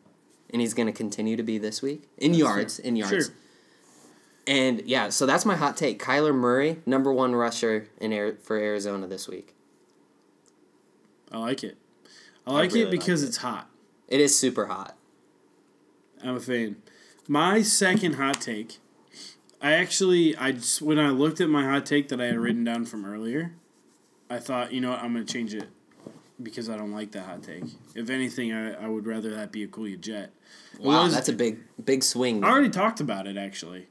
[0.51, 2.79] and he's going to continue to be this week in yards.
[2.79, 3.27] In yards.
[3.27, 3.35] Sure.
[4.49, 6.03] And yeah, so that's my hot take.
[6.03, 9.55] Kyler Murray, number one rusher in Air, for Arizona this week.
[11.31, 11.77] I like it.
[12.47, 13.29] I like really it because like it.
[13.29, 13.71] it's hot.
[14.09, 14.97] It is super hot.
[16.23, 16.77] I'm a fan.
[17.29, 18.79] My second hot take,
[19.61, 22.65] I actually I just when I looked at my hot take that I had written
[22.65, 23.53] down from earlier,
[24.31, 25.69] I thought you know what I'm gonna change it
[26.43, 27.65] because I don't like that hot take.
[27.95, 30.31] If anything, I, I would rather that be a Cool Your Jet.
[30.79, 32.45] Wow, was- that's a big big swing.
[32.45, 33.89] I already talked about it actually.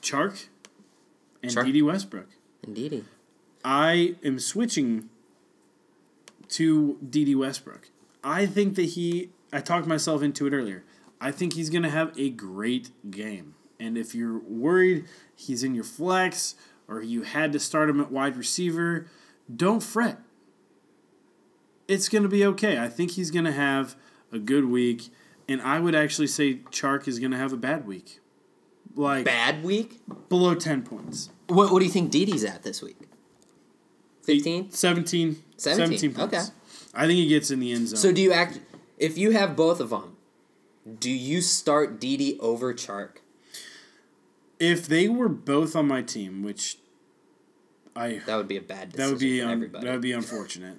[0.00, 0.46] Chark
[1.42, 1.66] and Chark.
[1.66, 2.28] Dede Westbrook.
[2.62, 3.04] Indeedy.
[3.64, 5.08] I am switching
[6.50, 7.90] to Dede Westbrook.
[8.22, 9.30] I think that he.
[9.52, 10.84] I talked myself into it earlier.
[11.20, 13.54] I think he's going to have a great game.
[13.78, 16.54] And if you're worried he's in your flex
[16.88, 19.06] or you had to start him at wide receiver,
[19.54, 20.18] don't fret.
[21.88, 22.78] It's going to be okay.
[22.78, 23.96] I think he's going to have
[24.32, 25.08] a good week.
[25.48, 28.20] And I would actually say Chark is going to have a bad week.
[28.96, 30.00] Like Bad week.
[30.28, 31.30] below 10 points.
[31.48, 32.96] What What do you think Dede's at this week?
[34.24, 34.70] Fifteen.
[34.70, 35.42] 17.
[35.56, 36.34] 17, 17 points.
[36.34, 36.44] okay.
[36.94, 37.96] I think he gets in the end zone.
[37.98, 38.60] So do you act?
[38.98, 40.16] If you have both of them,
[40.98, 43.16] do you start Dede over Chark?
[44.60, 46.78] if they were both on my team, which
[47.96, 49.86] I That would be a bad decision that would be for un, everybody.
[49.86, 50.78] that would be unfortunate.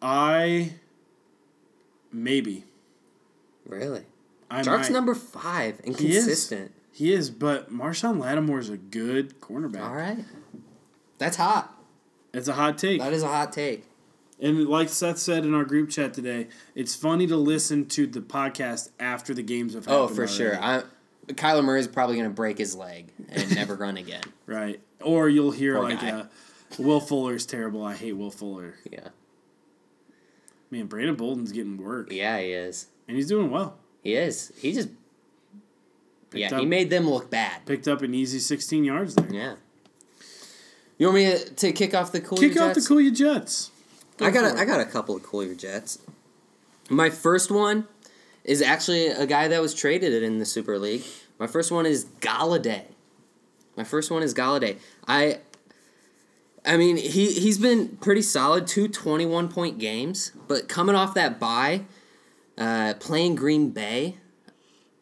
[0.00, 0.74] I
[2.12, 2.64] maybe
[3.66, 4.04] really.
[4.50, 4.92] I Chark's might.
[4.92, 6.52] number five and He is.
[6.92, 9.82] He is, but Marshon Lattimore is a good cornerback.
[9.88, 10.18] All right,
[11.18, 11.71] that's hot.
[12.32, 13.00] It's a hot take.
[13.00, 13.84] That is a hot take.
[14.40, 18.20] And like Seth said in our group chat today, it's funny to listen to the
[18.20, 20.10] podcast after the games have happened.
[20.10, 20.58] Oh, for sure.
[20.60, 20.82] I,
[21.28, 24.22] Kyler Murray is probably going to break his leg and never run again.
[24.46, 24.80] Right.
[25.00, 26.10] Or you'll hear Poor like guy.
[26.10, 26.26] uh,
[26.78, 27.84] Will Fuller's terrible.
[27.84, 28.74] I hate Will Fuller.
[28.90, 29.08] Yeah,
[30.70, 32.10] Man, Brandon Bolden's getting work.
[32.10, 32.86] yeah, he is.
[33.06, 33.76] And he's doing well.
[34.02, 34.52] He is.
[34.58, 34.88] He just.
[36.32, 37.64] yeah, up- he made them look bad.
[37.66, 39.32] Picked up an easy 16 yards there.
[39.32, 39.54] Yeah.
[41.02, 42.38] You want me to, to kick off the cool?
[42.38, 43.72] Kick off the Cool your Jets.
[44.18, 45.98] Go I got for a, I got a couple of cool your jets.
[46.88, 47.88] My first one
[48.44, 51.02] is actually a guy that was traded in the Super League.
[51.40, 52.84] My first one is Golladay.
[53.76, 54.78] My first one is Golladay.
[55.08, 55.40] I
[56.64, 61.40] I mean, he he's been pretty solid, two 21 point games, but coming off that
[61.40, 61.80] bye,
[62.56, 64.18] uh, playing Green Bay,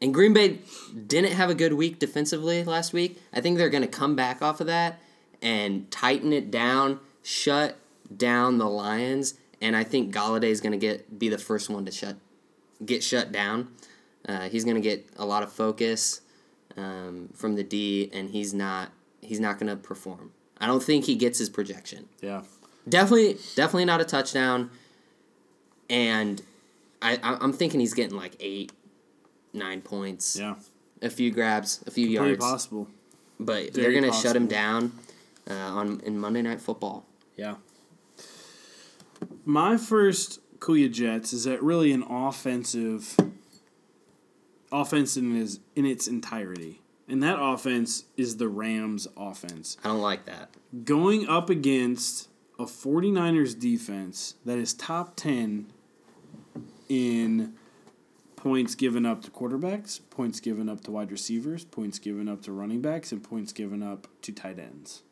[0.01, 0.61] and Green Bay
[1.07, 3.21] didn't have a good week defensively last week.
[3.35, 4.99] I think they're going to come back off of that
[5.43, 7.77] and tighten it down, shut
[8.15, 11.85] down the Lions, and I think Golladay is going to get be the first one
[11.85, 12.17] to shut
[12.85, 13.69] get shut down.
[14.29, 16.21] Uh, he's going to get a lot of focus
[16.77, 20.33] um, from the D, and he's not he's not going to perform.
[20.59, 22.09] I don't think he gets his projection.
[22.21, 22.43] Yeah.
[22.89, 24.71] Definitely, definitely not a touchdown.
[25.89, 26.41] And
[27.03, 28.73] I, I'm thinking he's getting like eight,
[29.53, 30.55] nine points, Yeah.
[31.03, 32.39] a few grabs, a few Pretty yards.
[32.45, 32.89] possible.
[33.39, 34.93] But Very they're gonna shut him down
[35.51, 37.07] uh, on in Monday Night Football.
[37.37, 37.57] Yeah.
[39.45, 43.17] My first Cool Your Jets is that really an offensive
[44.71, 46.81] offense in its in its entirety.
[47.09, 49.77] And that offense is the Rams offense.
[49.83, 50.51] I don't like that.
[50.85, 55.67] Going up against a 49ers defense that is top 10
[56.89, 57.55] in
[58.37, 62.53] points given up to quarterbacks, points given up to wide receivers, points given up to
[62.53, 65.03] running backs, and points given up to tight ends.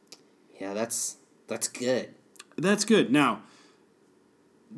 [0.61, 2.15] Yeah, that's that's good.
[2.57, 3.13] That's good.
[3.13, 3.43] Now,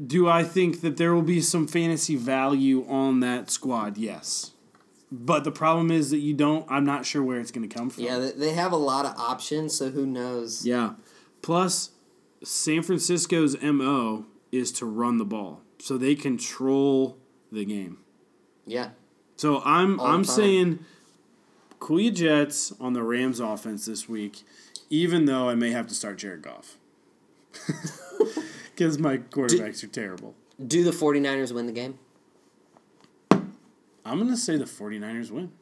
[0.07, 3.97] do I think that there will be some fantasy value on that squad?
[3.99, 4.53] Yes.
[5.13, 7.91] But the problem is that you don't, I'm not sure where it's going to come
[7.91, 8.05] from.
[8.05, 10.65] Yeah, they- have a lot of options, so who knows?
[10.65, 10.93] Yeah.
[11.43, 11.91] Plus,
[12.45, 15.63] San Francisco's MO is to run the ball.
[15.81, 17.17] So they control
[17.51, 17.99] the game.
[18.67, 18.91] Yeah,
[19.37, 20.81] So I'm All I'm saying
[21.81, 24.45] Cool Your Jets on the Rams offense this week,
[24.91, 26.77] even though I may have to start Jared Goff.
[28.75, 30.35] Because my quarterbacks are terrible.
[30.67, 31.99] do the 49ers win the game?
[33.31, 35.53] I'm going to say the 49ers win.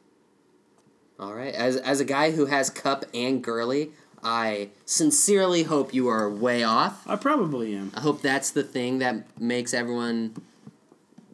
[1.19, 1.53] All right.
[1.53, 3.91] As as a guy who has Kupp and Gurley,
[4.23, 7.05] I sincerely hope you are way off.
[7.05, 7.91] I probably am.
[7.93, 10.35] I hope that's the thing that makes everyone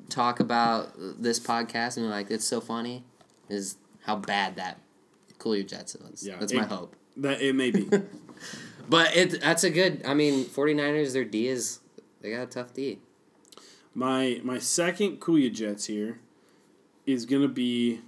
[0.09, 3.03] talk about this podcast and be like, it's so funny,
[3.47, 4.79] is how bad that
[5.37, 6.25] Cool Your Jets was.
[6.25, 6.95] Yeah, That's it- my hope.
[7.17, 7.89] That it may be.
[8.87, 10.03] But it that's a good.
[10.05, 11.79] I mean, 49ers, their D is
[12.21, 12.99] they got a tough D.
[13.95, 16.19] my my second Cool Your Jets here
[17.07, 18.01] is gonna be.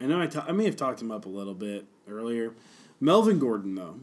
[0.00, 2.54] I know I ta- I may have talked him up a little bit earlier.
[3.00, 4.00] Melvin Gordon though,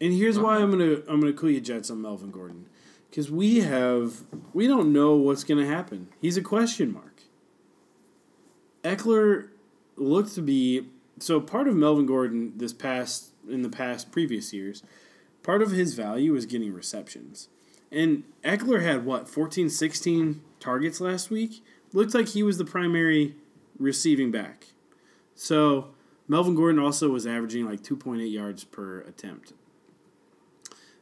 [0.00, 2.66] and here's why I'm gonna I'm gonna Cool Your Jets on Melvin Gordon,
[3.08, 4.22] because we have
[4.52, 6.08] we don't know what's gonna happen.
[6.20, 7.22] He's a question mark.
[8.82, 9.50] Ekeler
[9.96, 10.88] looked to be
[11.20, 14.82] so part of Melvin Gordon this past in the past previous years.
[15.42, 17.48] Part of his value is getting receptions.
[17.90, 21.62] And Ekeler had what, 14, 16 targets last week?
[21.92, 23.34] Looked like he was the primary
[23.78, 24.68] receiving back.
[25.34, 25.88] So
[26.28, 29.52] Melvin Gordon also was averaging like 2.8 yards per attempt.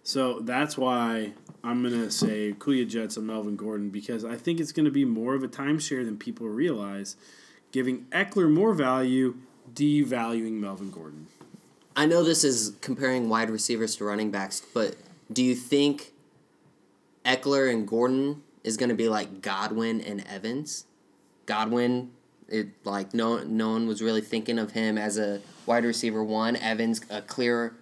[0.03, 4.37] So that's why I'm going to say Cool Your Jets on Melvin Gordon because I
[4.37, 7.17] think it's going to be more of a timeshare than people realize,
[7.71, 9.37] giving Ekeler more value,
[9.73, 11.29] devaluing Melvin Gordon.
[12.01, 14.97] I know this is comparing wide receivers to running backs, but
[15.31, 16.13] do you think
[17.27, 20.87] Ekeler and Gordon is going to be like Godwin and Evans?
[21.45, 22.13] Godwin,
[22.49, 26.57] it like no no one was really thinking of him as a wide receiver one.
[26.57, 27.75] Evans a clear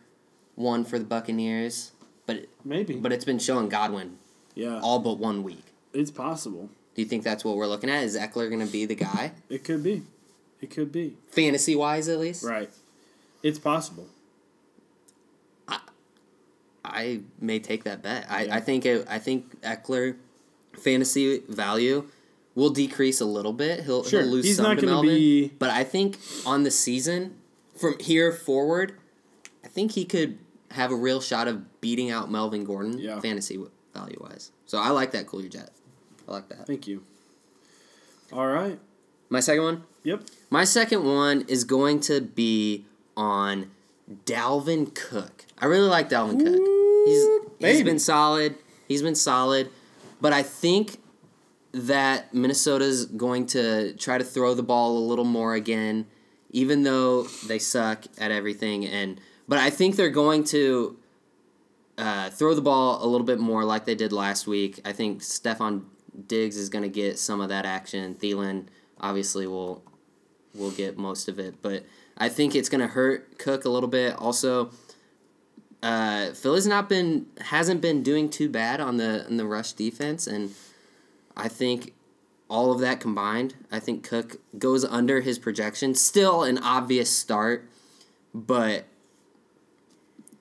[0.56, 1.92] one for the Buccaneers,
[2.26, 2.96] but Maybe.
[2.96, 4.18] but it's been showing Godwin
[4.56, 5.62] yeah, all but one week.
[5.92, 6.70] it's possible.
[6.96, 8.02] Do you think that's what we're looking at?
[8.02, 10.02] Is Ekeler going to be the guy, It could be.
[10.60, 11.16] It could be.
[11.30, 12.42] fantasy wise at least?
[12.42, 12.68] Right.
[13.42, 14.08] It's possible.
[16.84, 18.26] I may take that bet.
[18.30, 18.56] I, Yeah.
[18.56, 20.16] I think it, I think Ekeler
[20.78, 22.08] fantasy value
[22.54, 23.84] will decrease a little bit.
[23.84, 24.22] He'll, Sure.
[24.22, 27.36] he'll lose He's some to Melvin, be- but I think on the season
[27.76, 28.94] from here forward,
[29.64, 30.38] I think he could
[30.70, 33.20] have a real shot of beating out Melvin Gordon Yeah.
[33.20, 33.62] fantasy
[33.94, 34.50] value wise.
[34.66, 35.70] So I like that Cool Your Jet.
[36.26, 36.66] I like that.
[36.66, 37.02] Thank you.
[38.32, 38.78] All right.
[39.28, 39.84] My second one.
[40.04, 40.22] Yep.
[40.50, 42.86] My second one is going to be
[43.18, 43.70] on
[44.24, 45.44] Dalvin Cook.
[45.58, 47.58] I really like Dalvin Cook.
[47.58, 48.54] He's he's been solid.
[48.86, 49.70] He's been solid,
[50.20, 50.96] but I think
[51.72, 56.06] that Minnesota's going to try to throw the ball a little more again,
[56.50, 58.86] even though they suck at everything.
[58.86, 60.96] And but I think they're going to
[61.98, 64.80] uh, throw the ball a little bit more like they did last week.
[64.84, 65.84] I think Stefon
[66.26, 68.14] Diggs is going to get some of that action.
[68.14, 68.66] Thielen
[69.00, 69.82] obviously will
[70.54, 71.84] will get most of it, but
[72.18, 74.14] I think it's going to hurt Cook a little bit.
[74.16, 74.70] Also,
[75.82, 80.26] uh, Philly's not been hasn't been doing too bad on the on the rush defense,
[80.26, 80.52] and
[81.36, 81.94] I think
[82.50, 85.94] all of that combined, I think Cook goes under his projection.
[85.94, 87.68] Still an obvious start,
[88.34, 88.86] but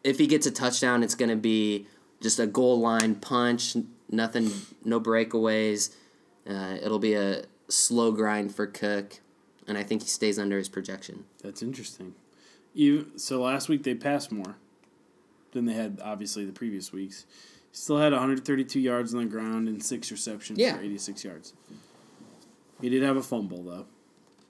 [0.04, 1.86] if he gets a touchdown, it's going to be
[2.22, 3.76] just a goal line punch,
[4.10, 4.50] nothing,
[4.84, 5.94] no breakaways.
[6.50, 9.20] Uh, it'll be a slow grind for Cook,
[9.68, 11.26] and I think he stays under his projection.
[11.44, 12.16] That's interesting.
[12.74, 14.56] You so last week they passed more
[15.52, 17.26] than they had obviously the previous weeks.
[17.72, 20.78] Still had 132 yards on the ground and six receptions Yeah.
[20.78, 21.54] for 86 yards.
[22.82, 23.86] He did have a fumble though,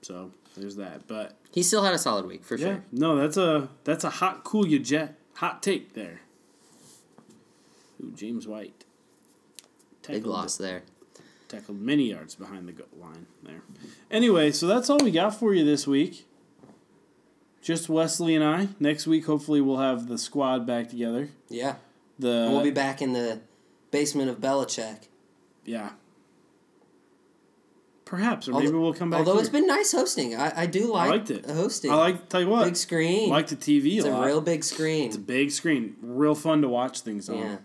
[0.02, 1.06] so there's that.
[1.06, 2.84] But He still had a solid week for yeah, sure.
[2.92, 6.20] no, that's a that's a hot cool you jet hot take there.
[8.02, 8.84] Ooh, James White.
[10.06, 10.82] Big Tackled- loss there.
[11.48, 13.62] Tackled many yards behind the goal line there.
[14.10, 16.26] Anyway, so that's all we got for you this week.
[17.62, 18.68] Just Wesley and I.
[18.78, 21.30] Next week, hopefully, we'll have the squad back together.
[21.48, 21.76] Yeah,
[22.18, 23.40] The and we'll be back in the
[23.90, 25.08] basement of Belichick.
[25.64, 25.90] yeah.
[28.04, 29.18] Perhaps, or Although- maybe we'll come back.
[29.18, 29.40] Although here.
[29.42, 31.44] it's been nice hosting, I, I do like I liked it.
[31.44, 31.90] hosting.
[31.90, 32.28] I like.
[32.30, 33.30] Tell you what, big screen.
[33.30, 35.08] I like the TV it's a a real big screen.
[35.08, 37.36] it's a big screen, real fun to watch things on.
[37.36, 37.56] yeah,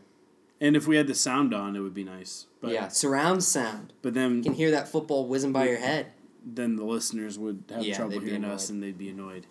[0.62, 2.46] And if we had the sound on, it would be nice.
[2.62, 2.88] But yeah.
[2.88, 3.92] Surround sound.
[4.02, 6.08] But then You can hear that football whizzing by your head.
[6.46, 9.46] then the listeners would have Yeah, trouble hearing us and they'd be annoyed.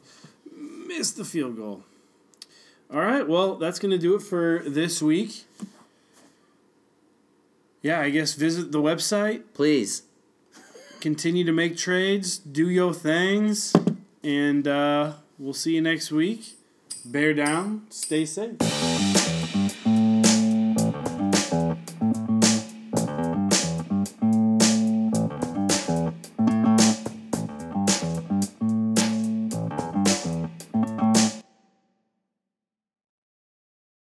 [0.87, 1.85] Missed the field goal.
[2.93, 5.45] All right, well, that's going to do it for this week.
[7.83, 10.03] Yeah, I guess visit the website, Please.
[11.01, 13.73] continue to make trades, do your things,
[14.23, 16.57] and uh, we'll see you next week.
[17.05, 18.81] Bear down, stay safe.